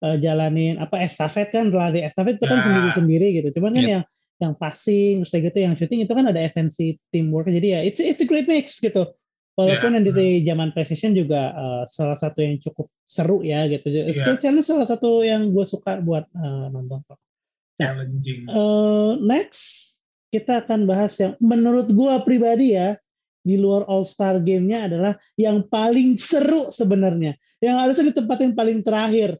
[0.05, 2.65] uh, jalanin apa estafet kan lari estafet itu kan nah.
[2.69, 3.49] sendiri-sendiri gitu.
[3.57, 3.93] Cuman kan yep.
[3.97, 4.03] yang
[4.41, 8.01] yang passing terus kayak gitu yang shooting itu kan ada esensi teamwork jadi ya it's
[8.01, 9.09] it's a great mix gitu.
[9.53, 10.09] Walaupun yeah.
[10.09, 13.85] di zaman precision juga uh, salah satu yang cukup seru ya gitu.
[13.85, 14.09] Yeah.
[14.09, 17.05] skill challenge salah satu yang gue suka buat uh, nonton.
[17.05, 17.17] Nah,
[17.77, 18.49] challenging.
[18.49, 19.93] uh, next
[20.33, 22.97] kita akan bahas yang menurut gue pribadi ya
[23.45, 27.37] di luar All Star game-nya adalah yang paling seru sebenarnya.
[27.61, 29.37] Yang harusnya ditempatin paling terakhir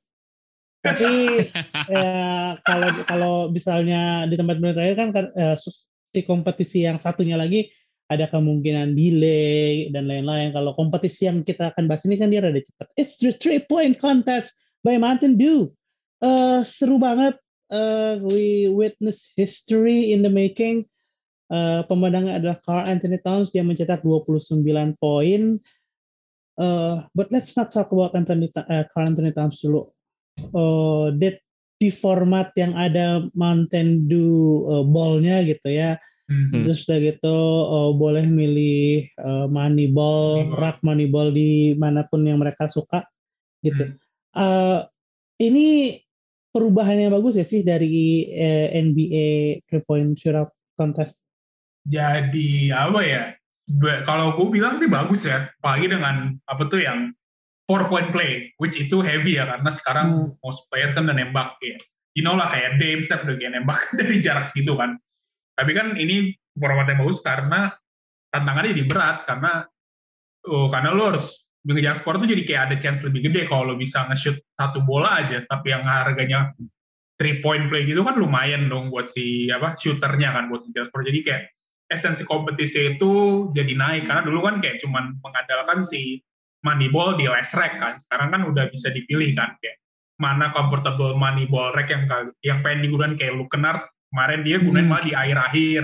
[0.84, 1.48] tapi
[1.88, 7.72] ya, kalau kalau misalnya di tempat terakhir kan uh, si kompetisi yang satunya lagi
[8.12, 10.52] ada kemungkinan delay dan lain-lain.
[10.52, 12.92] Kalau kompetisi yang kita akan bahas ini kan dia rada cepat.
[13.00, 15.72] It's the three point contest by Mountain Dew.
[16.20, 17.40] Uh, seru banget.
[17.72, 20.86] Uh, we witness history in the making.
[21.48, 23.56] Uh, pemenangnya adalah Carl Anthony Towns.
[23.56, 24.62] Dia mencetak 29
[25.00, 25.64] poin.
[26.54, 29.90] Uh, but let's not talk about Anthony, uh, Carl Anthony Towns dulu
[30.42, 31.14] uh,
[31.84, 36.00] di format yang ada Mountain Dew uh, ballnya gitu ya.
[36.32, 36.64] Mm-hmm.
[36.64, 42.08] Terus udah gitu uh, boleh milih uh, money ball, money rak money ball di mana
[42.08, 43.04] pun yang mereka suka
[43.60, 43.92] gitu.
[43.92, 43.96] Mm.
[44.34, 44.88] Uh,
[45.44, 46.00] ini
[46.56, 51.28] perubahan yang bagus ya sih dari uh, NBA three point shootout contest.
[51.84, 53.24] Jadi apa ya?
[54.08, 57.12] Kalau gue bilang sih bagus ya, apalagi dengan apa tuh yang
[57.68, 60.40] four point play, which itu heavy ya karena sekarang hmm.
[60.44, 61.78] most player kan udah nembak ya.
[62.14, 65.00] You know lah kayak Dame Steph udah kayak nembak dari jarak segitu kan.
[65.54, 67.74] Tapi kan ini format yang bagus karena
[68.34, 69.52] tantangannya jadi berat karena
[70.50, 73.76] oh, karena lo harus mengejar skor tuh jadi kayak ada chance lebih gede kalau lo
[73.80, 76.52] bisa nge-shoot satu bola aja tapi yang harganya
[77.16, 81.08] three point play gitu kan lumayan dong buat si apa shooternya kan buat ngejar skor
[81.08, 81.44] jadi kayak
[81.94, 86.20] esensi kompetisi itu jadi naik karena dulu kan kayak cuman mengandalkan si
[86.64, 88.00] Moneyball di last rack kan.
[88.00, 89.78] Sekarang kan udah bisa dipilih kan kayak
[90.18, 92.08] mana comfortable Moneyball rack yang
[92.42, 94.92] yang pengen digunakan kayak lu Kennard kemarin dia gunain hmm.
[94.92, 95.84] malah di akhir-akhir.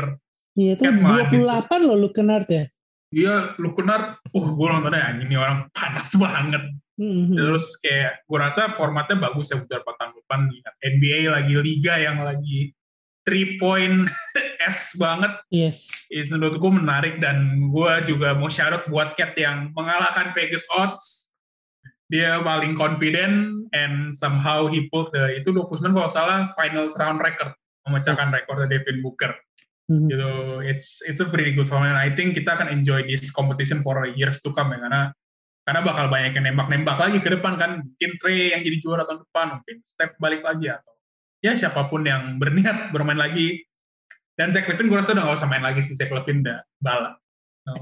[0.60, 2.66] Iya itu dua puluh delapan loh lu Kennard ya.
[3.10, 6.62] Iya, lu Kennard, uh gue nontonnya anjing ini orang panas banget.
[7.02, 7.42] Mm-hmm.
[7.42, 10.40] Terus kayak gue rasa formatnya bagus ya buat tahun depan.
[10.84, 12.70] NBA lagi liga yang lagi
[13.24, 14.08] three point
[14.70, 15.32] S banget.
[15.52, 15.88] Yes.
[16.12, 21.28] Itu menurut gue menarik dan gue juga mau syarat buat Cat yang mengalahkan Vegas odds.
[22.10, 27.54] Dia paling confident and somehow he pulled the itu 29 kalau salah finals round record
[27.86, 28.36] memecahkan yes.
[28.42, 29.32] rekor Devin Booker.
[29.90, 30.10] Mm-hmm.
[30.10, 30.32] Gitu,
[30.70, 31.98] it's it's a pretty good format.
[31.98, 35.14] I think kita akan enjoy this competition for years to come ya karena
[35.70, 39.22] karena bakal banyak yang nembak-nembak lagi ke depan kan mungkin Trey yang jadi juara tahun
[39.22, 40.94] depan mungkin step balik lagi atau
[41.40, 43.64] ya siapa pun yang berniat bermain lagi.
[44.40, 47.20] Dan Zach Levine gue rasa udah gak usah main lagi sih Zach Levine udah balap
[47.68, 47.76] no,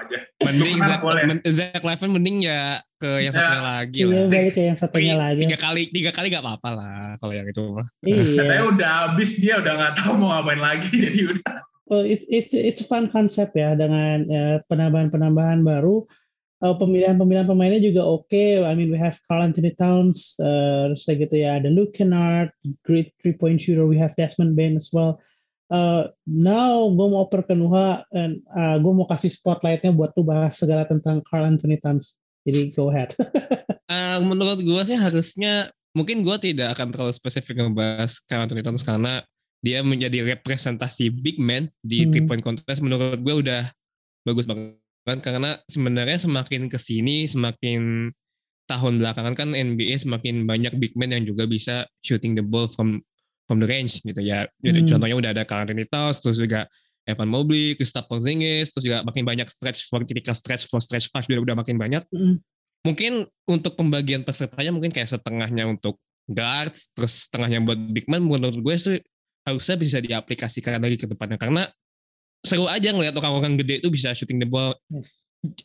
[0.00, 0.18] aja.
[0.42, 1.22] Mending Zach, boleh.
[1.52, 3.66] Zach Levine mending ya ke yang satunya ya.
[3.66, 4.24] lagi iya, lah.
[4.30, 5.40] balik ke yang satunya lagi.
[5.42, 7.66] tiga kali tiga kali gak apa-apa lah kalau yang itu
[8.06, 8.22] iya.
[8.38, 11.52] katanya udah habis dia udah gak tahu mau ngapain lagi jadi udah.
[11.92, 16.08] Oh, it's it's it's fun konsep ya dengan uh, penambahan-penambahan baru
[16.62, 18.30] uh, pemilihan-pemilihan pemainnya juga oke.
[18.30, 18.62] Okay.
[18.62, 21.58] I mean we have Carl Anthony Towns, uh, terus kayak gitu ya.
[21.58, 22.54] Ada Luke Kennard,
[22.86, 23.84] great three point shooter.
[23.84, 25.18] We have Desmond Bain as well.
[25.72, 30.22] Uh, now gue mau oper ke Nuha, and uh, gue mau kasih spotlightnya buat tuh
[30.22, 32.20] bahas segala tentang Carl Anthony Towns.
[32.46, 33.16] Jadi go ahead.
[33.90, 38.84] uh, menurut gue sih harusnya mungkin gue tidak akan terlalu spesifik ngebahas Carl Anthony Towns
[38.84, 39.24] karena
[39.62, 42.10] dia menjadi representasi big man di hmm.
[42.10, 43.70] three point contest menurut gue udah
[44.26, 48.10] bagus banget kan karena sebenarnya semakin ke sini semakin
[48.70, 53.02] tahun belakangan kan NBA semakin banyak big man yang juga bisa shooting the ball from
[53.50, 54.46] from the range gitu ya.
[54.62, 54.88] Jadi hmm.
[54.88, 56.70] contohnya udah ada Karl Anthony Towns, terus juga
[57.02, 61.26] Evan Mobley, Kristaps Porzingis, terus juga makin banyak stretch for typical stretch for stretch five
[61.26, 62.02] juga udah makin banyak.
[62.14, 62.38] Hmm.
[62.86, 65.98] Mungkin untuk pembagian pesertanya mungkin kayak setengahnya untuk
[66.30, 68.98] guards, terus setengahnya buat big man menurut gue sih
[69.42, 71.66] harusnya bisa diaplikasikan lagi ke depannya karena
[72.42, 74.74] seru aja ngeliat orang-orang gede itu bisa shooting the ball.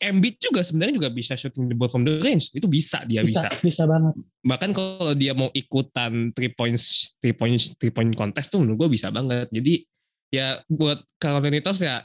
[0.02, 2.50] Embiid juga sebenarnya juga bisa shooting the ball from the range.
[2.50, 3.46] Itu bisa dia bisa.
[3.46, 4.14] Bisa, bisa banget.
[4.42, 8.98] Bahkan kalau dia mau ikutan three points three points three point contest tuh menurut gue
[8.98, 9.46] bisa banget.
[9.54, 9.86] Jadi
[10.34, 12.02] ya buat kalau Tops ya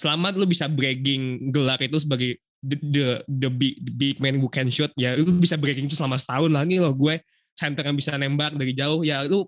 [0.00, 4.48] selamat lu bisa bragging gelar itu sebagai the the, the big, the big man who
[4.48, 7.20] can shoot ya lu bisa bragging itu selama setahun lah nih loh gue
[7.54, 9.46] center yang bisa nembak dari jauh ya lu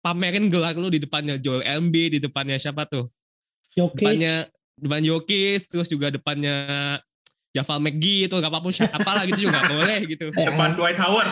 [0.00, 3.08] pamerin gelar lu di depannya Joel Embiid di depannya siapa tuh
[3.74, 4.00] Jokic.
[4.00, 4.34] Depannya
[4.78, 6.56] depan Jokic, terus juga depannya
[7.54, 10.26] Javal McGee itu gak apa-apa siapa lah gitu juga boleh gitu.
[10.50, 11.30] depan Dwight Howard.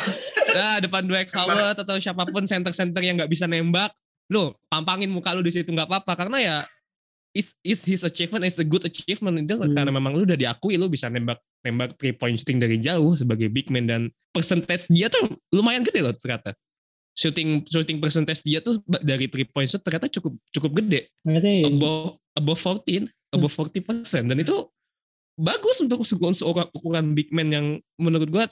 [0.54, 3.90] Nah, depan Dwight Howard atau siapa pun center-center yang gak bisa nembak,
[4.30, 6.56] lu pampangin muka lu di situ gak apa-apa karena ya
[7.32, 9.72] is is his achievement is a good achievement itu hmm.
[9.72, 13.48] karena memang lu udah diakui lu bisa nembak nembak three point shooting dari jauh sebagai
[13.48, 14.02] big man dan
[14.36, 16.52] percentage dia tuh lumayan gede loh ternyata
[17.16, 21.12] shooting shooting percentage dia tuh dari three point shot ternyata cukup cukup gede.
[21.24, 24.68] Berarti above above 14, above 40 persen dan itu
[25.36, 27.66] bagus untuk seorang ukuran big man yang
[27.96, 28.44] menurut gua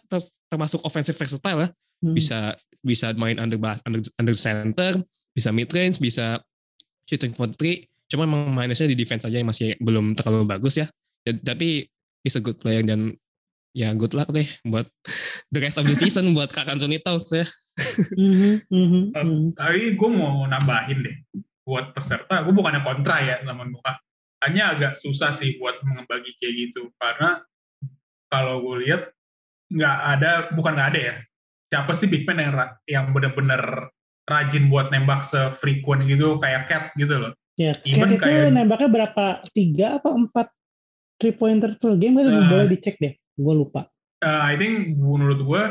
[0.49, 1.71] termasuk offensive versatile lah.
[2.01, 2.17] Hmm.
[2.17, 5.05] Bisa bisa main under under under center,
[5.37, 6.41] bisa mid range, bisa
[7.05, 7.85] shooting for three.
[8.11, 10.89] Cuma memang minusnya di defense aja yang masih belum terlalu bagus ya.
[11.23, 11.87] Tapi
[12.25, 13.15] is a good player dan
[13.71, 14.89] ya good luck deh buat
[15.55, 17.47] the rest of the season buat Kak Anthony Towns ya.
[18.19, 19.43] mm-hmm, mm-hmm.
[19.57, 21.17] tapi gue mau nambahin deh
[21.67, 24.01] buat peserta, gue bukannya kontra ya sama muka,
[24.43, 26.89] hanya agak susah sih buat membagi kayak gitu.
[26.97, 27.45] Karena
[28.33, 29.13] kalau gue lihat
[29.71, 31.15] nggak ada, bukan nggak ada ya,
[31.71, 32.55] siapa sih big man yang
[32.89, 33.93] yang benar-benar
[34.31, 37.33] rajin buat nembak sefrequent gitu kayak Cat gitu loh.
[37.59, 39.25] Ya, Even Cat itu kayak, nembaknya berapa?
[39.51, 40.47] Tiga apa empat
[41.19, 42.23] three pointer per game?
[42.23, 43.91] Kan uh, boleh dicek deh, gue lupa.
[44.23, 45.63] Uh, I think menurut gue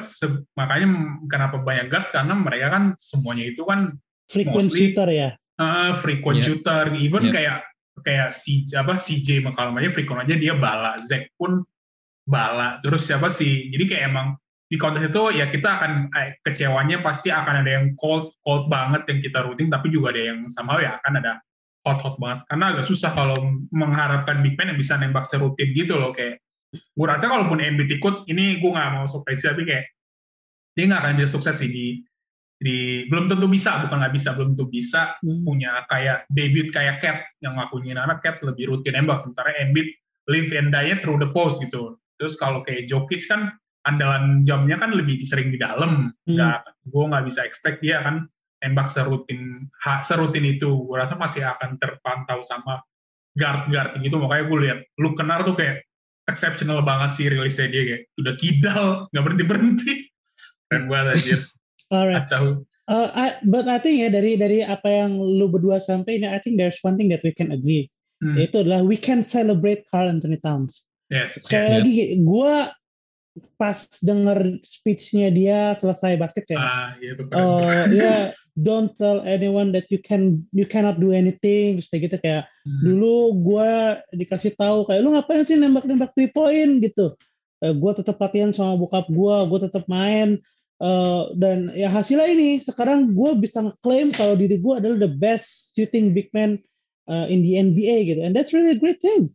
[0.60, 0.88] makanya
[1.32, 2.12] kenapa banyak guard?
[2.12, 3.96] Karena mereka kan semuanya itu kan
[4.28, 5.30] frequent mostly, shooter ya.
[5.60, 6.46] Uh, frequent yeah.
[6.48, 7.34] shooter, even yeah.
[7.36, 7.58] kayak
[8.00, 11.68] kayak si apa CJ kalau aja frequent aja dia bala, Zack pun
[12.24, 12.80] bala.
[12.80, 13.68] Terus siapa sih?
[13.68, 17.98] Jadi kayak emang di kontes itu ya kita akan eh, kecewanya pasti akan ada yang
[17.98, 21.42] cold cold banget yang kita rutin tapi juga ada yang sama ya akan ada
[21.90, 25.98] hot hot banget karena agak susah kalau mengharapkan big man yang bisa nembak serutin gitu
[25.98, 26.38] loh kayak
[26.70, 29.90] gue rasa kalaupun Embiid ikut ini gue nggak mau surprise tapi kayak
[30.78, 31.86] dia nggak akan jadi sukses sih di
[32.60, 35.48] di belum tentu bisa bukan nggak bisa belum tentu bisa hmm.
[35.48, 39.88] punya kayak debut kayak Cat yang ngakuin anak Cat lebih rutin nembak sementara Embiid
[40.28, 43.56] live and die through the post gitu terus kalau kayak Jokic kan
[43.88, 46.36] andalan jamnya kan lebih sering di dalam hmm.
[46.36, 46.92] nggak hmm.
[46.92, 48.28] gue nggak bisa expect dia kan
[48.60, 52.84] nembak serutin ha, serutin itu gue rasa masih akan terpantau sama
[53.40, 55.88] guard guard gitu makanya gue lihat lu kenar tuh kayak
[56.28, 59.94] exceptional banget sih rilisnya dia kayak udah kidal nggak berhenti berhenti
[60.68, 61.38] keren banget aja
[61.90, 62.26] Alright.
[62.26, 62.66] Acau.
[62.90, 66.42] Uh, I, but I think ya dari dari apa yang lu berdua sampai ini I
[66.42, 68.34] think there's one thing that we can agree hmm.
[68.34, 70.90] yaitu adalah we can celebrate Carl Anthony Towns.
[71.10, 71.38] Yes.
[71.38, 71.76] Sekali yeah.
[71.78, 72.54] lagi gue
[73.56, 78.24] pas denger speechnya dia selesai basket kayak ah, iya, itu uh, ya yeah,
[78.58, 82.82] don't tell anyone that you can you cannot do anything terus kayak gitu kayak hmm.
[82.84, 83.72] dulu gue
[84.18, 88.52] dikasih tahu kayak lu ngapain sih nembak-nembak three point gitu uh, eh, gue tetap latihan
[88.52, 90.40] sama bokap gue gue tetap main
[90.80, 95.76] uh, dan ya hasilnya ini sekarang gue bisa ngeklaim kalau diri gue adalah the best
[95.76, 96.60] shooting big man
[97.08, 99.32] uh, in the NBA gitu and that's really a great thing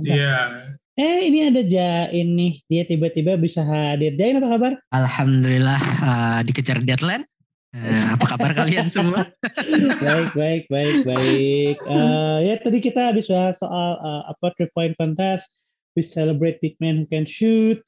[0.00, 0.46] Iya yeah.
[0.92, 4.12] Eh ini ada Jain nih, dia tiba-tiba bisa hadir.
[4.12, 4.72] Jain apa kabar?
[4.92, 7.24] Alhamdulillah uh, dikejar deadline.
[7.72, 9.24] Nah, apa kabar kalian semua?
[10.04, 11.76] baik, baik, baik, baik.
[11.88, 15.56] Uh, ya tadi kita habis bahas soal uh, apa three point contest.
[15.96, 17.80] We celebrate big men who can shoot.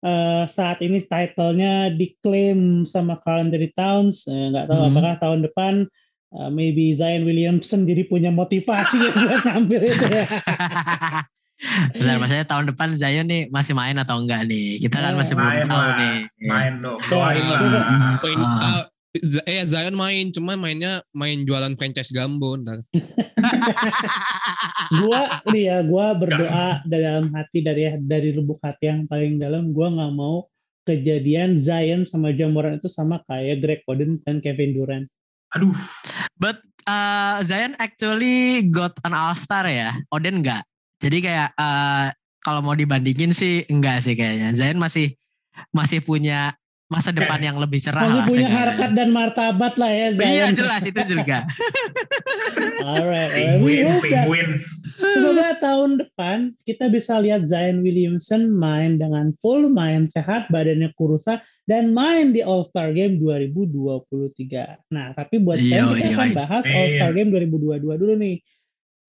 [0.00, 4.24] Uh, saat ini titlenya diklaim sama Carl Anthony Towns.
[4.24, 4.90] Nggak uh, tahu hmm.
[4.96, 5.74] apakah tahun depan
[6.34, 10.26] uh, maybe Zion Williamson jadi punya motivasi buat ngambil itu ya.
[11.92, 14.80] Benar, maksudnya tahun depan Zion nih masih main atau enggak nih?
[14.80, 15.96] Kita kan masih belum tahu lah.
[16.00, 16.18] nih.
[16.48, 18.16] Main dong, doain lah.
[18.16, 22.86] Poin, uh, eh Zion main, cuma mainnya main jualan franchise Gambo ntar.
[25.02, 29.74] gua nih ya, gua berdoa dari dalam hati dari dari lubuk hati yang paling dalam,
[29.74, 30.46] gua nggak mau
[30.86, 35.06] kejadian Zion sama Jamoran itu sama kayak Greg Oden dan Kevin Durant.
[35.58, 35.74] Aduh.
[36.38, 40.62] But uh, Zion actually got an All Star ya, Oden enggak?
[41.00, 42.12] Jadi kayak uh,
[42.44, 44.54] kalau mau dibandingin sih enggak sih kayaknya.
[44.56, 45.14] Zain masih
[45.74, 46.56] masih punya
[46.90, 47.46] masa depan yes.
[47.46, 48.26] yang lebih cerah Masih lah.
[48.26, 50.26] punya harkat dan martabat lah ya Zain.
[50.26, 51.46] Iya jelas itu juga.
[52.90, 53.30] Alright.
[53.30, 54.48] Penguin, penguin.
[54.98, 61.38] Semoga tahun depan kita bisa lihat Zion Williamson main dengan full, main sehat, badannya kurusa,
[61.70, 64.90] dan main di All Star Game 2023.
[64.90, 68.42] Nah, tapi buat saya kita akan bahas All Star Game 2022 dulu nih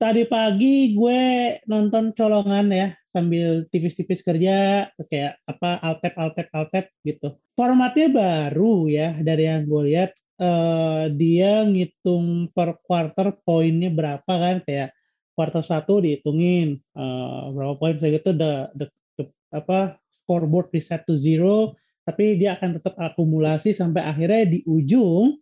[0.02, 1.22] tadi pagi gue
[1.70, 7.38] nonton colongan ya sambil tipis-tipis kerja kayak apa altep altep altep gitu.
[7.54, 14.66] Formatnya baru ya dari yang gue lihat uh, dia ngitung per quarter poinnya berapa kan
[14.66, 14.90] kayak
[15.38, 18.86] quarter satu dihitungin uh, berapa poin saya gitu the, the,
[19.22, 25.38] the apa scoreboard reset to zero tapi dia akan tetap akumulasi sampai akhirnya di ujung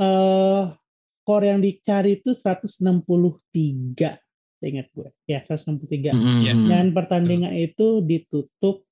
[0.00, 0.72] uh,
[1.24, 4.20] skor yang dicari itu 163
[4.64, 5.08] ingat gue.
[5.28, 6.68] Ya 163 mm-hmm.
[6.68, 8.84] dan pertandingan itu ditutup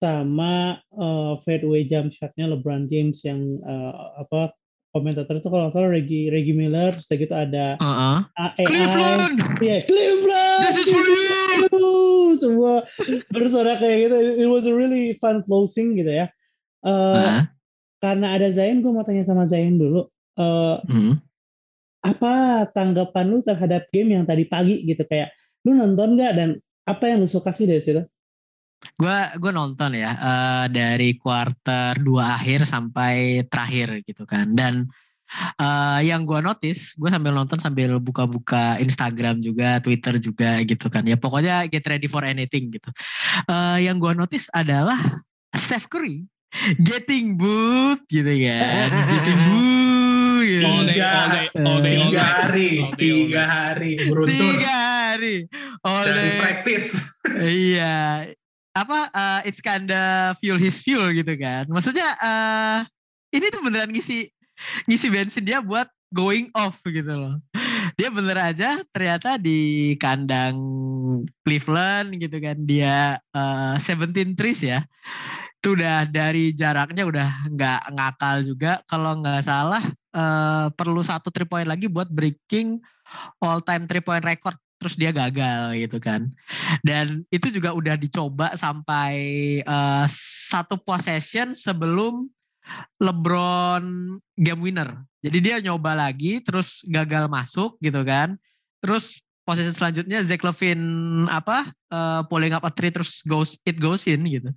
[0.00, 4.56] sama uh, fadeaway jump shotnya LeBron James yang uh, apa
[4.90, 8.24] komentator itu kalau salah Reggie Reggie Miller terus gitu ada uh-uh.
[8.32, 9.36] AI Cleveland!
[9.60, 10.60] Ya yeah, Cleveland!
[10.72, 11.28] This is for you!
[12.40, 12.74] Semua.
[13.28, 14.16] Bersorak kayak gitu.
[14.40, 16.32] It was a really fun closing gitu ya.
[16.80, 17.42] Uh, uh-huh.
[18.00, 20.08] karena ada Zain gue mau tanya sama Zain dulu.
[20.40, 21.29] Uh, mm-hmm
[22.00, 25.04] apa tanggapan lu terhadap game yang tadi pagi gitu?
[25.04, 26.32] Kayak lu nonton nggak?
[26.36, 26.48] Dan
[26.88, 28.02] apa yang lu suka sih dari situ?
[28.96, 34.56] Gua gue nonton ya uh, dari quarter dua akhir sampai terakhir gitu kan.
[34.56, 34.88] Dan
[35.60, 41.04] uh, yang gue notice gue sambil nonton sambil buka-buka Instagram juga Twitter juga gitu kan.
[41.04, 42.88] Ya pokoknya get ready for anything gitu.
[43.44, 44.96] Uh, yang gue notice adalah
[45.52, 46.24] Steph Curry
[46.80, 48.88] getting boot gitu kan.
[49.12, 49.89] Getting boot
[50.60, 50.68] gitu.
[50.68, 52.70] All day, all day, all day, all tiga hari,
[53.00, 54.30] tiga hari beruntun.
[54.36, 55.36] Tiga hari,
[55.80, 56.12] all day.
[56.12, 56.84] Dari praktis.
[57.72, 58.28] iya,
[58.76, 58.98] apa?
[59.10, 61.64] Uh, it's kinda fuel his fuel gitu kan.
[61.72, 62.80] Maksudnya uh,
[63.32, 64.28] ini tuh beneran ngisi
[64.84, 67.40] ngisi bensin dia buat going off gitu loh.
[67.96, 70.56] Dia bener aja ternyata di kandang
[71.42, 74.84] Cleveland gitu kan dia uh, 17 trees ya
[75.60, 78.80] itu udah dari jaraknya udah nggak ngakal juga.
[78.88, 79.84] Kalau nggak salah
[80.16, 82.80] uh, perlu satu three point lagi buat breaking
[83.44, 86.32] all time three point record terus dia gagal gitu kan.
[86.80, 89.12] Dan itu juga udah dicoba sampai
[89.68, 90.08] uh,
[90.48, 92.32] satu possession sebelum
[92.96, 94.88] LeBron game winner.
[95.20, 98.40] Jadi dia nyoba lagi terus gagal masuk gitu kan.
[98.80, 99.20] Terus
[99.50, 104.22] posisi selanjutnya Zach Levine apa uh, pulling up a three terus goes it goes in
[104.30, 104.54] gitu.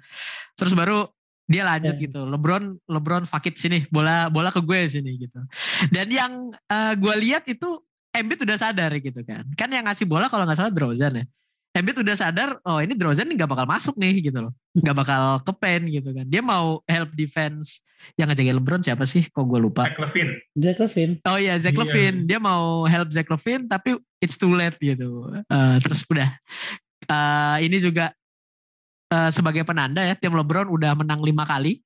[0.53, 1.09] Terus baru
[1.49, 2.05] dia lanjut yeah.
[2.05, 2.29] gitu.
[2.29, 5.41] LeBron LeBron fuck it sini bola bola ke gue sini gitu.
[5.89, 7.81] Dan yang uh, gue lihat itu
[8.13, 9.41] Embiid udah sadar gitu kan.
[9.57, 11.25] Kan yang ngasih bola kalau nggak salah DeRozan ya.
[11.73, 15.53] Embiid udah sadar, oh ini DeRozan nggak bakal masuk nih gitu loh, nggak bakal ke
[15.57, 16.29] pen gitu kan.
[16.29, 17.81] Dia mau help defense
[18.13, 19.25] yang ngejagain LeBron siapa sih?
[19.33, 19.89] Kok gue lupa.
[19.89, 20.31] Zach Levine.
[20.53, 21.13] Zach Levine.
[21.25, 21.81] Oh iya Zach iya.
[21.81, 22.17] Levine.
[22.29, 25.33] Dia mau help Zach Levine tapi it's too late gitu.
[25.49, 26.29] Uh, terus udah.
[27.09, 28.13] Uh, ini juga
[29.09, 31.81] uh, sebagai penanda ya tim LeBron udah menang lima kali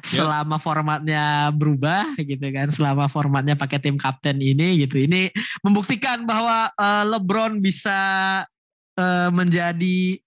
[0.00, 5.28] selama formatnya berubah gitu kan selama formatnya pakai tim kapten ini gitu ini
[5.60, 8.40] membuktikan bahwa uh, LeBron bisa
[8.96, 10.20] uh, menjadi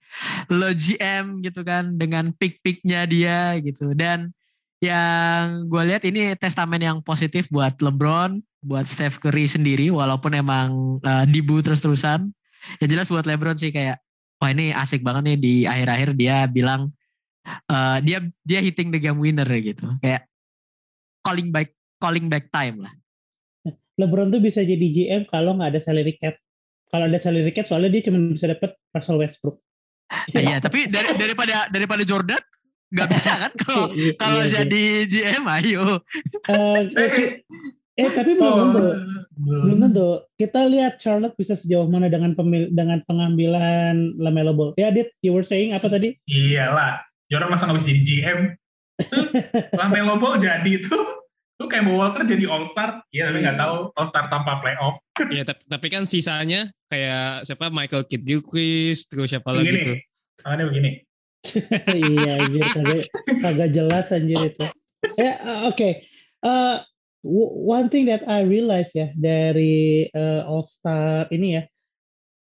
[0.49, 4.33] lo GM gitu kan dengan pick-picknya dia gitu dan
[4.79, 10.99] yang gue lihat ini testamen yang positif buat LeBron, buat Steph Curry sendiri walaupun emang
[11.03, 12.31] uh, dibu terus-terusan.
[12.79, 13.99] Ya jelas buat LeBron sih kayak
[14.39, 16.95] wah ini asik banget nih di akhir-akhir dia bilang
[17.67, 19.83] uh, dia dia hitting the game winner gitu.
[19.99, 20.31] Kayak
[21.27, 22.93] calling back calling back time lah.
[23.99, 26.39] LeBron tuh bisa jadi GM kalau nggak ada salary cap
[26.89, 29.61] kalau ada salary cap soalnya dia cuma bisa dapat Russell Westbrook.
[30.33, 32.41] Iya, tapi dari, daripada daripada Jordan
[32.89, 34.53] nggak bisa kan kalau Iya, kalau iya.
[34.65, 36.01] jadi GM ayo.
[36.49, 37.11] Eh, eh,
[37.93, 38.85] eh, tapi belum Oh, tentu.
[39.39, 40.09] Belum tentu.
[40.33, 44.73] Kita lihat Charlotte bisa sejauh mana dengan pemil dengan pengambilan Lamelo Ball.
[44.75, 46.17] Ya, Dit, you were saying apa tadi?
[46.25, 48.39] Iyalah, Jordan masa nggak bisa jadi GM?
[49.79, 51.05] Lamelo Ball jadi tuh.
[51.59, 55.03] Tuh kayak Walker jadi All Star, iya tapi nggak tahu All Star tanpa playoff.
[55.35, 59.75] Ya, tapi, kan sisanya kayak siapa Michael Kidd Gilchrist, terus siapa lagi tuh.
[59.75, 59.95] Begini,
[60.39, 60.91] tangannya begini.
[61.99, 63.03] iya, anjir, kagak,
[63.43, 64.65] kagak jelas anjir itu.
[65.19, 66.07] Ya, uh, oke.
[66.39, 66.79] Uh,
[67.27, 71.63] w- one thing that I realize ya dari uh, All Star ini ya,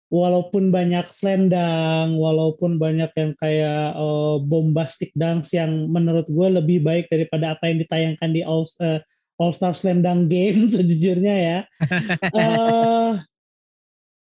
[0.09, 6.87] walaupun banyak slam dunk, walaupun banyak yang kayak uh, bombastic dunks yang menurut gue lebih
[6.87, 9.03] baik daripada apa yang ditayangkan di All uh,
[9.39, 11.59] All Star Slam Dunk Game sejujurnya ya.
[12.35, 13.23] Uh,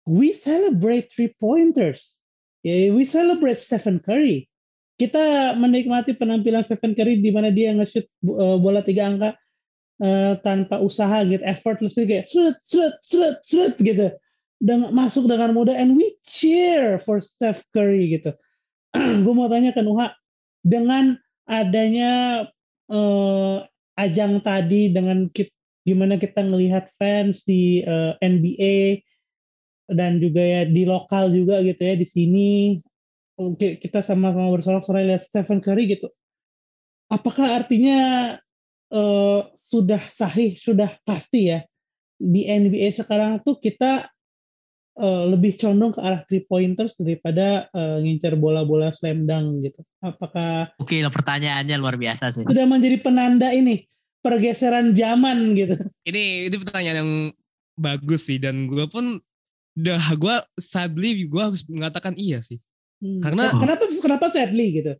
[0.04, 2.12] we celebrate three pointers.
[2.60, 4.44] Yeah, we celebrate Stephen Curry.
[5.00, 9.30] Kita menikmati penampilan Stephen Curry di mana dia nge-shoot uh, bola tiga angka
[10.04, 14.12] uh, tanpa usaha gitu, effortlessly kayak seret, seret, seret, seret gitu.
[14.60, 18.36] Dan masuk dengan mudah and we cheer for Steph Curry gitu.
[19.24, 20.12] Gue mau tanya ke Nuha,
[20.60, 21.16] dengan
[21.48, 22.44] adanya
[22.92, 23.64] uh,
[24.00, 25.52] ajang tadi dengan kita,
[25.84, 29.04] gimana kita ngelihat fans di uh, NBA
[29.90, 32.50] dan juga ya di lokal juga gitu ya di sini
[33.40, 36.12] Oke, kita sama-sama bersorak-sorai lihat Stephen Curry gitu.
[37.08, 38.36] Apakah artinya
[38.92, 41.64] uh, sudah sahih, sudah pasti ya
[42.20, 44.12] di NBA sekarang tuh kita
[45.00, 49.80] uh, lebih condong ke arah three pointers daripada uh, ngincer bola-bola slam dunk gitu.
[50.04, 52.44] Apakah Oke, lah pertanyaannya luar biasa sih.
[52.44, 53.88] sudah menjadi penanda ini
[54.20, 55.80] pergeseran zaman gitu?
[56.04, 57.12] Ini itu pertanyaan yang
[57.80, 59.16] bagus sih dan gue pun
[59.80, 62.60] udah gue sadly gue harus mengatakan iya sih.
[63.00, 63.24] Hmm.
[63.24, 64.92] Karena- kenapa kenapa sadly gitu?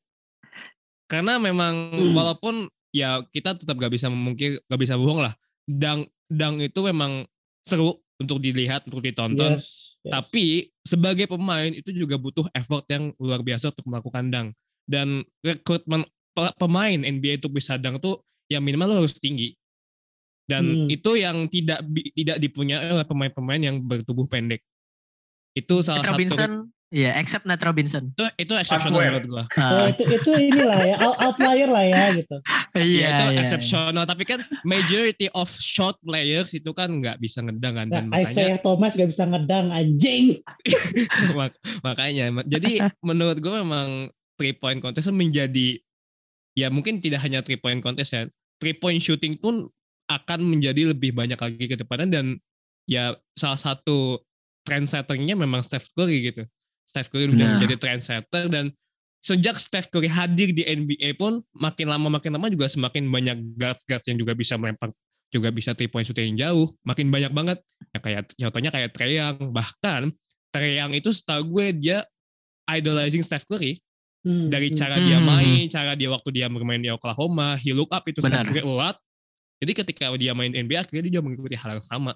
[1.11, 2.14] Karena memang Hmm.
[2.16, 2.55] walaupun
[2.94, 5.34] ya kita tetap gak bisa mungkin gak bisa bohong lah.
[5.68, 7.26] Dang dang itu memang
[7.66, 9.57] seru untuk dilihat, untuk ditonton.
[9.59, 10.12] Yes, yes.
[10.12, 10.44] Tapi
[10.82, 14.48] sebagai pemain itu juga butuh effort yang luar biasa untuk melakukan dang.
[14.88, 16.03] Dan rekrutmen
[16.34, 18.20] pe- pemain NBA untuk bisa dang tuh
[18.51, 19.55] ya minimal lo harus tinggi.
[20.51, 20.88] Dan Hmm.
[20.90, 24.66] itu yang tidak tidak dipunyai oleh pemain-pemain yang bertubuh pendek.
[25.55, 28.05] Itu salah Nate satu Robinson, ya, except Nate Robinson.
[28.11, 29.45] itu itu exceptional menurut gua.
[29.47, 32.36] Oh, Ah, itu itu inilah ya out- outlier lah ya gitu.
[32.74, 33.41] Iya, iya, itu iya.
[33.41, 34.03] exceptional.
[34.03, 37.86] Tapi kan majority of shot players itu kan nggak bisa ngedang kan.
[37.86, 40.43] Nah, Dan makanya Isaiah Thomas gak bisa ngedang anjing.
[41.38, 43.88] Mak- makanya jadi menurut gue memang
[44.34, 45.78] three point contest menjadi
[46.53, 48.26] ya mungkin tidak hanya three point contest ya
[48.59, 49.70] three point shooting pun
[50.11, 52.26] akan menjadi lebih banyak lagi ke depannya dan
[52.82, 54.18] ya salah satu
[54.66, 56.43] trendsetternya memang Steph Curry gitu
[56.91, 57.51] Steph Curry udah Nah.
[57.57, 58.74] menjadi trendsetter dan
[59.22, 63.86] sejak Steph Curry hadir di NBA pun makin lama makin lama juga semakin banyak guards
[63.86, 64.91] guards yang juga bisa melempar
[65.30, 67.59] juga bisa three point shooting yang jauh makin banyak banget
[67.95, 70.11] ya kayak contohnya kayak Young bahkan
[70.51, 71.99] Young itu setahu gue dia
[72.66, 73.78] idolizing Steph Curry
[74.20, 74.76] Hmm, dari hmm.
[74.76, 75.24] cara dia Hmm.
[75.24, 78.45] main, cara dia waktu dia bermain di Oklahoma, he look up itu Benar.
[78.45, 78.97] Steph Curry a lot.
[79.64, 82.12] Jadi ketika dia main NBA akhirnya dia juga mengikuti hal yang sama.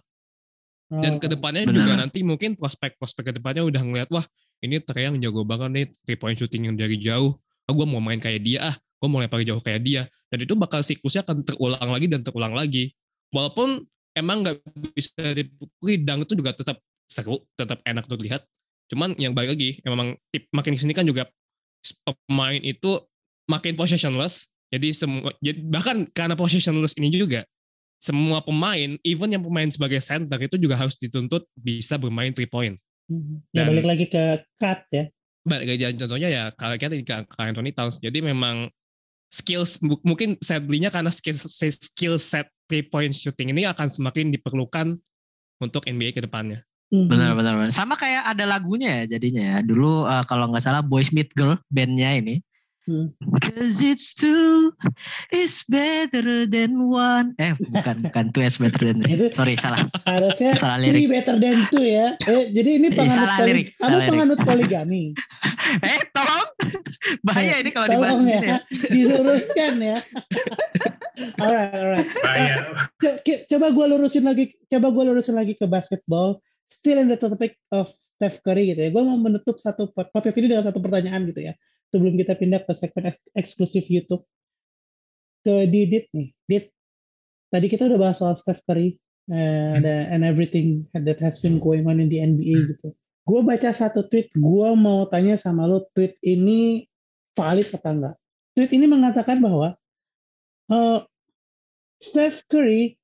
[0.93, 1.81] Dan Oh, ke depannya Benar.
[1.81, 4.21] juga nanti mungkin prospek-prospek ke depannya udah ngeliat wah
[4.63, 7.35] ini Trae yang jago banget nih three point shooting yang dari jauh.
[7.65, 10.03] Ah gue mau main kayak dia ah, gue mau lempar jauh kayak dia.
[10.33, 12.97] Dan itu bakal siklusnya akan terulang lagi dan terulang lagi.
[13.35, 13.85] Walaupun
[14.17, 14.57] emang nggak
[14.97, 16.81] bisa dipukuli, dang itu juga tetap
[17.11, 18.47] seru, tetap enak untuk lihat.
[18.89, 21.29] Cuman yang balik lagi, emang tip makin ke sini kan juga
[22.27, 23.01] pemain itu
[23.51, 24.49] makin possessionless.
[24.73, 27.45] Jadi semua, jadi bahkan karena possessionless ini juga
[28.01, 32.77] semua pemain, even yang pemain sebagai center itu juga harus dituntut bisa bermain three point.
[33.11, 33.45] Hmm.
[33.53, 34.25] Ya dan- balik lagi ke
[34.61, 35.05] cut ya.
[35.45, 38.01] Balik lagi contohnya ya kalau kita di ke Anthony Towns.
[38.01, 38.73] Jadi memang
[39.29, 44.97] skills mu- mungkin sadly-nya karena skill skill set three point shooting ini akan semakin diperlukan
[45.61, 46.65] untuk NBA ke depannya.
[46.89, 47.11] Hmm.
[47.11, 47.73] Benar, benar, benar.
[47.75, 49.59] Sama kayak ada lagunya ya jadinya ya.
[49.61, 52.41] Dulu eh, kalau nggak salah Boys Meet Girl bandnya ini.
[53.41, 54.69] Cause it's two
[55.33, 57.33] is better than one.
[57.37, 59.33] Eh bukan, bukan two is better than three.
[59.33, 59.89] Sorry salah.
[60.05, 61.17] Harusnya Salah ini lirik.
[61.17, 62.13] better than two ya.
[62.21, 64.11] Eh, jadi ini Eh, penganut salah poli- lirik, kamu salah lirik.
[64.13, 65.03] penganut poligami.
[65.81, 66.49] Eh tolong.
[67.21, 68.59] Bahaya ini kalau dibahas ya, ya.
[68.87, 69.99] diluruskan ya.
[71.43, 72.09] alright, alright.
[72.21, 72.55] Bahaya.
[72.97, 76.41] Co- ki- Coba gue lurusin lagi, coba gue lurusin lagi ke basketball.
[76.69, 78.91] Still in the topic of Steph Curry gitu ya.
[78.93, 81.57] Gue mau menutup satu podcast ini dengan satu pertanyaan gitu ya.
[81.95, 84.27] Sebelum kita pindah ke segmen ek- eksklusif YouTube.
[85.47, 86.35] Ke Didit nih.
[86.51, 86.65] Dit,
[87.55, 88.99] tadi kita udah bahas soal Steph Curry
[89.31, 92.91] eh, the- and everything that has been going on in the NBA gitu.
[93.25, 96.85] Gue baca satu tweet, gue mau tanya sama lo tweet ini
[97.33, 98.17] valid apa enggak?
[98.55, 99.75] tweet ini mengatakan bahwa
[100.71, 100.99] uh,
[101.99, 102.95] Steph Curry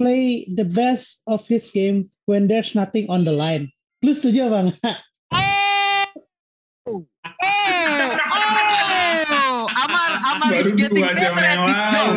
[0.00, 3.68] play the best of his game when there's nothing on the line.
[4.00, 4.96] Lu setuju apa enggak?
[7.44, 8.64] Oh,
[9.30, 12.10] oh, Amar, Amar is getting better at this job.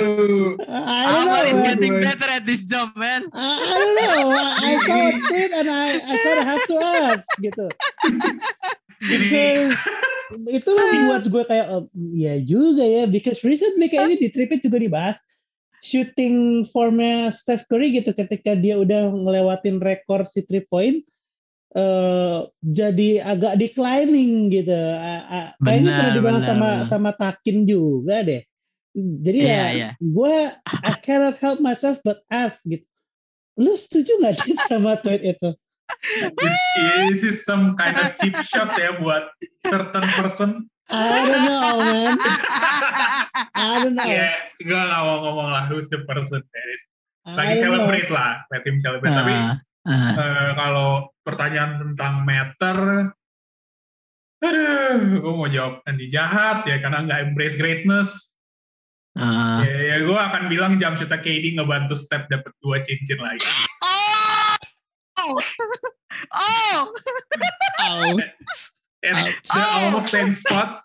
[0.67, 3.27] Amar is getting better at this job, man.
[3.33, 4.25] I don't know.
[4.35, 7.67] I saw it and I, I thought I have to ask gitu.
[8.97, 9.77] Because
[10.47, 15.17] itu membuat gue kayak oh, ya juga ya because recently kayaknya di tripit juga dibahas
[15.79, 21.05] shooting formnya Steph Curry gitu ketika dia udah ngelewatin rekor si three point
[21.77, 24.73] uh, jadi agak declining gitu.
[24.73, 26.87] Uh, uh, kayaknya pernah dibilang sama benar.
[26.89, 28.41] sama Takin juga deh.
[28.97, 29.91] Jadi yeah, ya yeah.
[30.01, 32.85] gue I cannot help myself but ask gitu.
[33.57, 35.49] Lu setuju gak sih sama tweet itu?
[37.07, 39.29] This is some kind of cheap shot ya buat
[39.63, 40.51] certain person.
[40.87, 42.15] I don't know, man.
[43.59, 44.07] I don't know.
[44.07, 46.41] Ya, gue gak mau ngomong lah who's the person.
[47.27, 48.17] Lagi celebrate know.
[48.17, 49.11] lah, let him celebrate.
[49.11, 49.33] Uh, Tapi
[49.87, 50.11] uh.
[50.19, 50.89] Uh, kalau
[51.23, 52.77] pertanyaan tentang meter,
[54.43, 58.35] aduh, gue mau jawab nanti jahat ya karena nggak embrace greatness.
[59.17, 59.65] Uh.
[59.65, 63.47] Ya, ya gue akan bilang jam shoot KD ngebantu step dapat dua cincin lagi.
[65.17, 65.33] Oh!
[66.37, 66.79] oh!
[67.81, 68.13] oh.
[69.01, 69.77] And the oh.
[69.87, 70.83] almost same spot.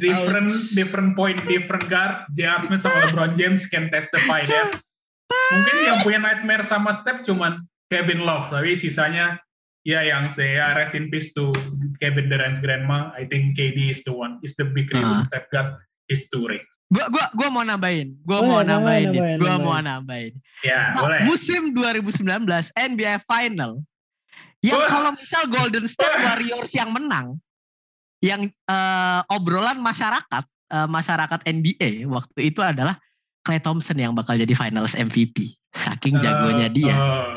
[0.00, 0.72] different Ouch.
[0.72, 2.24] different point, different guard.
[2.32, 2.64] J.R.
[2.64, 4.80] Smith sama LeBron James can testify that.
[5.28, 7.60] Mungkin yang punya nightmare sama Steph cuman
[7.92, 9.38] Kevin Love, tapi sisanya
[9.86, 11.54] ya yang saya rest in peace to
[12.02, 13.14] Kevin Durant's grandma.
[13.14, 15.26] I think KD is the one, is the big reason uh.
[15.26, 15.78] Steph got
[16.10, 16.66] his two rings.
[16.90, 18.14] Gua gua gua mau nambahin.
[18.22, 19.10] Gua oh, mau ya, nambahin.
[19.10, 19.66] nambahin gua nambahin.
[19.66, 20.32] mau nambahin.
[20.62, 21.20] Ya, nah, boleh.
[21.26, 22.26] Musim 2019
[22.74, 23.82] NBA Final
[24.64, 24.88] yang oh.
[24.90, 27.38] kalau misal Golden State Warriors yang menang
[28.24, 32.96] yang uh, obrolan masyarakat uh, masyarakat NBA waktu itu adalah
[33.46, 35.54] Clay Thompson yang bakal jadi Finals MVP.
[35.70, 36.96] Saking jagonya dia.
[36.96, 37.35] Uh,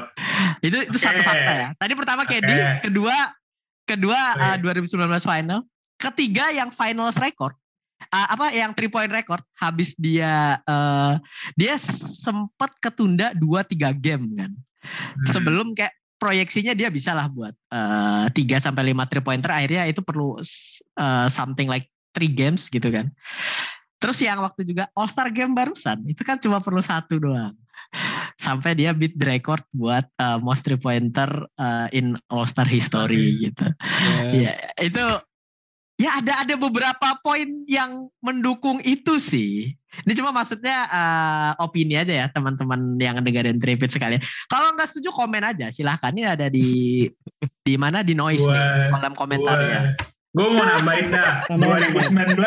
[0.63, 1.05] itu itu okay.
[1.09, 1.69] satu fakta ya.
[1.75, 2.39] Tadi pertama okay.
[2.83, 3.15] kedua
[3.83, 4.95] kedua uh, 2019
[5.25, 5.65] final,
[5.97, 7.57] ketiga yang finals record
[8.13, 11.19] uh, apa yang three point record habis dia uh,
[11.59, 14.51] dia sempat ketunda 2 3 game kan.
[14.53, 15.25] Hmm.
[15.27, 20.03] Sebelum kayak proyeksinya dia bisa lah buat uh, 3 sampai 5 three pointer akhirnya itu
[20.03, 20.39] perlu
[20.99, 23.11] uh, something like three games gitu kan.
[23.99, 27.55] Terus yang waktu juga All Star game barusan itu kan cuma perlu satu doang.
[28.45, 31.27] Sampai dia beat the record buat uh, most three pointer
[31.59, 33.67] uh, in All Star history gitu.
[34.33, 34.57] Ya yeah.
[34.79, 35.05] itu
[35.99, 39.75] ya ada ada beberapa poin yang mendukung itu sih.
[40.05, 44.23] Ini cuma maksudnya uh, opini aja ya teman-teman yang dengerin tripit sekalian.
[44.47, 47.05] Kalau nggak setuju komen aja silahkan ini ada di
[47.67, 49.81] di mana di noise gua, nih kolom komentar ya.
[50.29, 51.43] Gue mau nambahin dah
[52.13, 52.37] 2019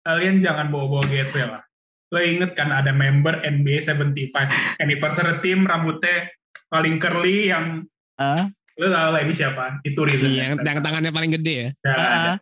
[0.00, 1.62] kalian jangan bawa-bawa GSP lah.
[2.10, 4.34] Lo inget kan ada member NBA 75
[4.82, 6.26] anniversary team rambutnya
[6.70, 7.86] paling curly yang
[8.18, 8.46] uh?
[8.80, 9.76] Lu tahu lah ini siapa?
[9.84, 10.32] Itu reason.
[10.32, 11.70] Iya, yang, tangannya paling gede ya.
[11.84, 12.36] Ya, uh.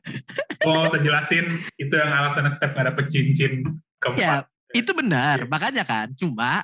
[0.71, 3.67] Oh, saya jelasin itu yang alasan Step gak dapet cincin
[3.99, 4.23] keempat.
[4.23, 5.43] Ya, itu benar.
[5.43, 5.51] Ya.
[5.51, 6.63] Makanya kan, cuma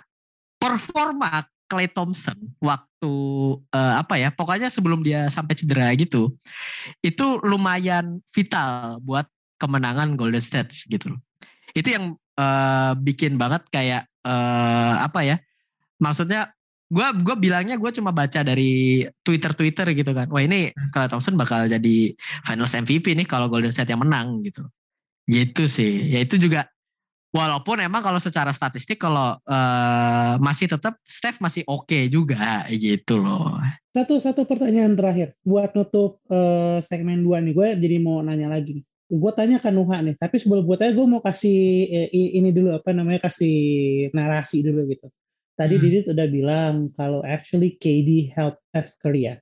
[0.63, 3.15] performa Clay Thompson waktu
[3.75, 6.33] uh, apa ya pokoknya sebelum dia sampai cedera gitu
[7.01, 9.27] itu lumayan vital buat
[9.59, 11.21] kemenangan Golden State gitu loh
[11.75, 15.37] itu yang uh, bikin banget kayak uh, apa ya
[16.03, 16.55] maksudnya
[16.93, 20.29] gue gue bilangnya gue cuma baca dari Twitter Twitter gitu kan.
[20.31, 21.13] Wah ini Clay hmm.
[21.17, 22.13] Thompson bakal jadi
[22.47, 24.63] Finals MVP nih kalau Golden State yang menang gitu.
[25.27, 26.13] Gitu sih.
[26.13, 26.69] Ya itu juga
[27.35, 33.19] walaupun emang kalau secara statistik kalau uh, masih tetap Steph masih oke okay juga gitu
[33.19, 33.59] loh.
[33.91, 37.55] Satu satu pertanyaan terakhir buat nutup uh, segmen dua nih.
[37.57, 40.93] Gue jadi mau nanya lagi nih gue tanya ke Nuha nih tapi sebelum gue tanya
[40.97, 41.61] gue mau kasih
[42.09, 43.57] eh, ini dulu apa namanya kasih
[44.17, 45.13] narasi dulu gitu
[45.55, 45.83] Tadi hmm.
[45.83, 48.59] Didit udah bilang kalau actually KD help
[48.99, 49.35] Curry ya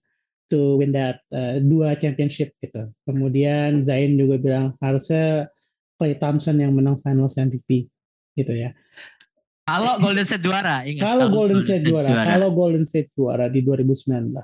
[0.53, 2.93] to win that uh, dua championship gitu.
[3.09, 5.49] Kemudian Zain juga bilang harusnya
[5.97, 7.89] Clay Thompson yang menang Finals MVP
[8.37, 8.77] gitu ya.
[9.65, 11.01] Kalau Golden State juara, ingat.
[11.01, 14.37] Kalau Golden State juara, juara, kalau Golden State juara di 2019.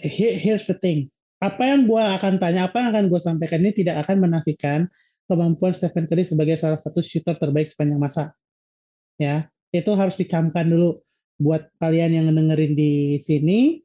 [0.00, 1.12] Here, here's the thing.
[1.42, 4.86] Apa yang gue akan tanya, apa yang akan gue sampaikan ini tidak akan menafikan
[5.28, 8.24] kemampuan Stephen Curry sebagai salah satu shooter terbaik sepanjang masa.
[9.20, 11.00] Ya, itu harus dicamkan dulu
[11.38, 13.82] buat kalian yang dengerin di sini,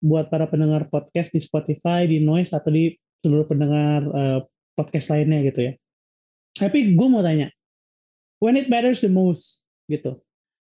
[0.00, 4.40] buat para pendengar podcast di Spotify, di Noise atau di seluruh pendengar uh,
[4.76, 5.72] podcast lainnya gitu ya.
[6.56, 7.52] Tapi gue mau tanya,
[8.40, 10.20] when it matters the most gitu,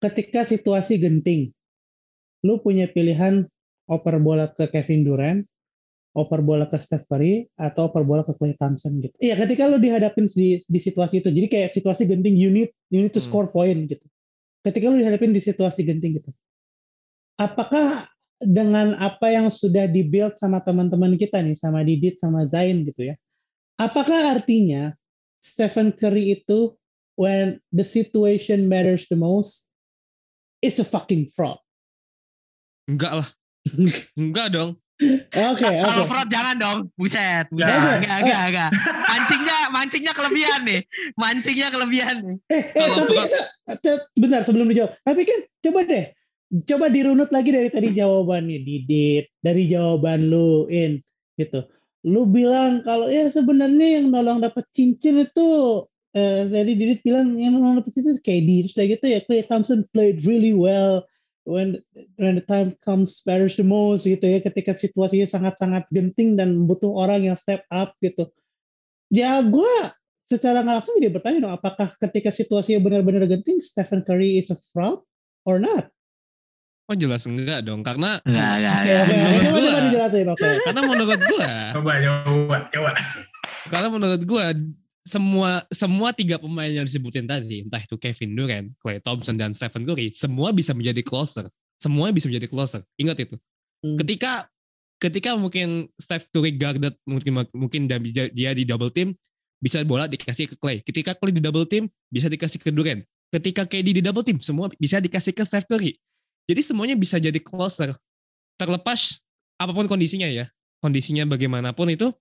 [0.00, 1.52] ketika situasi genting,
[2.40, 3.44] lu punya pilihan
[3.88, 5.40] oper bola ke Kevin Durant
[6.14, 9.14] oper bola ke Steph Curry atau oper bola ke Klay Thompson gitu.
[9.18, 13.18] Iya, ketika lo dihadapin di, di situasi itu, jadi kayak situasi genting unit unit to
[13.18, 13.26] hmm.
[13.26, 14.06] score point gitu.
[14.62, 16.30] Ketika lo dihadapin di situasi genting gitu,
[17.34, 18.06] apakah
[18.38, 23.18] dengan apa yang sudah dibuild sama teman-teman kita nih, sama Didit, sama Zain gitu ya,
[23.74, 24.94] apakah artinya
[25.42, 26.78] Stephen Curry itu
[27.18, 29.66] when the situation matters the most
[30.62, 31.58] is a fucking fraud?
[32.86, 33.28] Enggak lah.
[34.20, 34.78] Enggak dong.
[34.94, 35.66] Oke, oke.
[35.66, 36.78] Kalau fraud jangan dong.
[36.94, 37.74] Buset, buset.
[37.74, 37.98] Ya.
[37.98, 38.70] Enggak, enggak, enggak.
[39.10, 40.80] Mancingnya, mancingnya kelebihan nih.
[41.18, 42.36] Mancingnya kelebihan nih.
[42.46, 44.94] Eh, eh tapi itu, bentar sebelum dijawab.
[45.02, 46.06] Tapi kan coba deh.
[46.70, 51.02] Coba dirunut lagi dari tadi jawabannya Didit, dari jawaban lu In
[51.34, 51.66] gitu.
[52.06, 55.48] Lu bilang kalau ya sebenarnya yang nolong dapat cincin itu
[56.14, 60.54] eh tadi Didit bilang yang nolong dapat cincin kayak gitu ya Klay Thompson played really
[60.54, 61.02] well
[61.44, 61.80] when
[62.16, 66.90] when the time comes matters the most gitu ya ketika situasinya sangat-sangat genting dan butuh
[66.90, 68.32] orang yang step up gitu
[69.12, 69.74] ya gue
[70.26, 74.58] secara nggak langsung jadi bertanya dong apakah ketika situasinya benar-benar genting Stephen Curry is a
[74.72, 75.04] fraud
[75.44, 75.92] or not
[76.84, 78.80] Oh jelas enggak dong karena enggak enggak.
[78.84, 79.16] Okay, okay.
[79.16, 80.36] Menurut gua, coba dijelasin oke.
[80.36, 80.54] Okay.
[80.68, 82.90] Karena menurut gua coba coba coba.
[83.72, 84.44] Karena menurut gua
[85.04, 89.84] semua semua tiga pemain yang disebutin tadi, entah itu Kevin Durant, Klay Thompson dan Stephen
[89.84, 91.52] Curry, semua bisa menjadi closer.
[91.76, 92.80] Semua bisa menjadi closer.
[92.96, 93.36] Ingat itu.
[93.84, 94.00] Hmm.
[94.00, 94.48] Ketika
[94.96, 97.84] ketika mungkin Steph Curry guarded mungkin mungkin
[98.32, 99.12] dia di double team
[99.60, 100.80] bisa bola dikasih ke Clay.
[100.80, 103.04] Ketika Clay di double team bisa dikasih ke Durant.
[103.28, 106.00] Ketika KD di double team semua bisa dikasih ke Steph Curry.
[106.48, 107.92] Jadi semuanya bisa jadi closer.
[108.56, 109.20] Terlepas
[109.60, 110.48] apa pun kondisinya ya.
[110.80, 112.12] Kondisinya bagaimanapun itu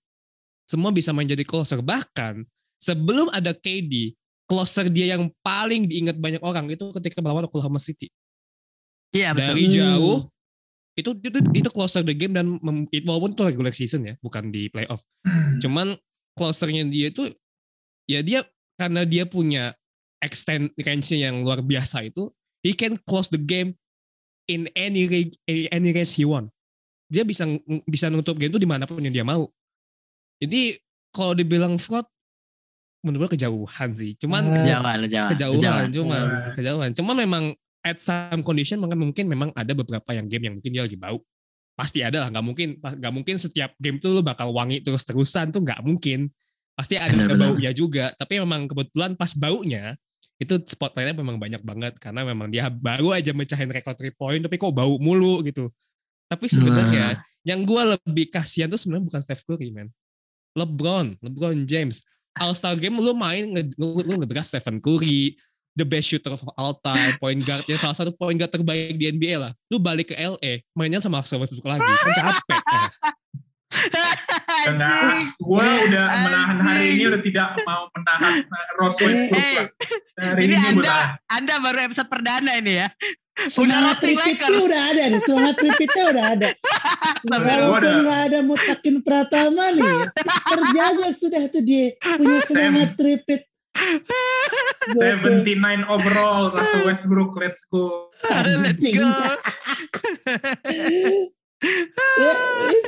[0.68, 1.84] semua bisa menjadi closer.
[1.84, 2.48] Bahkan
[2.84, 4.12] sebelum ada KD,
[4.44, 8.12] closer dia yang paling diingat banyak orang itu ketika melawan Oklahoma City.
[9.16, 9.56] Iya betul.
[9.56, 10.20] Dari jauh
[10.94, 14.52] itu itu itu closer the game dan mem, it, walaupun itu regular season ya, bukan
[14.52, 15.02] di playoff.
[15.24, 15.58] Hmm.
[15.64, 15.88] Cuman
[16.36, 17.32] closernya dia itu
[18.06, 19.74] ya dia karena dia punya
[20.20, 22.30] extend range yang luar biasa itu,
[22.62, 23.74] he can close the game
[24.46, 25.08] in any
[25.48, 26.52] any range he want.
[27.10, 27.46] Dia bisa
[27.88, 29.50] bisa nutup game itu di mana pun yang dia mau.
[30.42, 30.78] Jadi
[31.14, 32.06] kalau dibilang fraud
[33.04, 34.16] menurut gue kejauhan sih.
[34.18, 36.54] Cuman uh, kejauhan, kejauhan, kejauhan, cuman uh.
[36.56, 36.92] kejauhan.
[36.96, 37.44] Cuman memang
[37.84, 41.20] at some condition mungkin mungkin memang ada beberapa yang game yang mungkin dia lagi bau.
[41.76, 45.52] Pasti ada lah, nggak mungkin nggak mungkin setiap game tuh lu bakal wangi terus terusan
[45.52, 46.32] tuh nggak mungkin.
[46.74, 48.16] Pasti ada benar, baunya juga.
[48.18, 49.94] Tapi memang kebetulan pas baunya
[50.42, 54.56] itu spotlightnya memang banyak banget karena memang dia baru aja mecahin rekor 3 point tapi
[54.58, 55.70] kok bau mulu gitu.
[56.32, 59.92] Tapi sebenarnya yang gue lebih kasihan tuh sebenarnya bukan Steph Curry man.
[60.54, 62.06] LeBron, LeBron James
[62.40, 65.38] All Star Game lu main nge, lu ngedraft Stephen Curry,
[65.78, 69.38] the best shooter of all time, point guardnya salah satu point guard terbaik di NBA
[69.42, 69.52] lah.
[69.70, 72.62] Lu balik ke LA, mainnya sama Russell Westbrook lagi, kan capek.
[74.64, 78.46] Karena gue udah menahan hari ini udah tidak mau menahan
[78.78, 79.68] Ross Westbrook lah.
[80.14, 82.88] Hari ini, ini anda, anda baru episode perdana ini ya.
[83.50, 86.50] Semangat tripitnya udah ada nih, semangat tripitnya udah ada.
[87.34, 93.42] Walaupun nggak ada Mutakin Pratama nih, terjaga sudah tuh dia punya semangat tripit.
[94.94, 95.50] 79
[95.90, 98.14] overall Russell Westbrook, let's go.
[98.62, 99.10] let's go.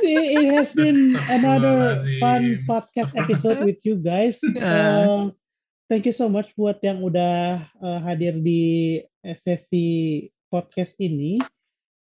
[0.06, 4.38] yeah, it, it has been another fun podcast episode with you guys.
[4.62, 5.30] Uh,
[5.90, 9.02] thank you so much buat yang udah uh, hadir di
[9.42, 11.42] sesi podcast ini.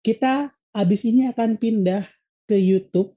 [0.03, 2.03] Kita abis ini akan pindah
[2.50, 3.14] ke YouTube.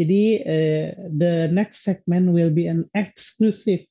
[0.00, 3.84] Jadi uh, the next segment will be an exclusive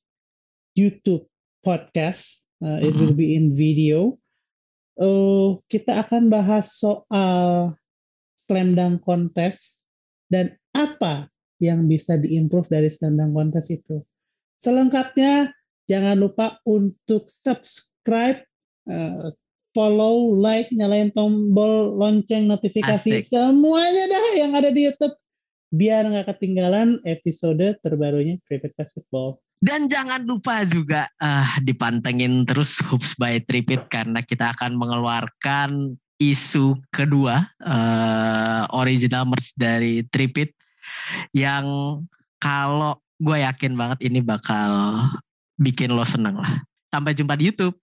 [0.74, 1.30] YouTube
[1.62, 2.50] podcast.
[2.58, 4.18] Uh, it will be in video.
[4.98, 7.74] Uh, kita akan bahas soal
[8.50, 9.81] slam dunk contest
[10.32, 11.28] dan apa
[11.60, 14.00] yang bisa diimprove dari slam dunk contest itu.
[14.56, 15.52] Selengkapnya
[15.84, 18.40] jangan lupa untuk subscribe,
[18.88, 19.30] uh,
[19.76, 23.28] follow, like, nyalain tombol lonceng notifikasi Asik.
[23.28, 25.14] semuanya dah yang ada di YouTube
[25.72, 29.40] biar nggak ketinggalan episode terbarunya Tripit Basketball.
[29.62, 35.94] Dan jangan lupa juga uh, dipantengin terus Hoops by Tripit karena kita akan mengeluarkan
[36.30, 40.54] isu kedua uh, original merch dari Tripit
[41.34, 41.66] yang
[42.38, 45.02] kalau gue yakin banget ini bakal
[45.58, 46.62] bikin lo seneng lah.
[46.90, 47.78] Sampai jumpa di YouTube.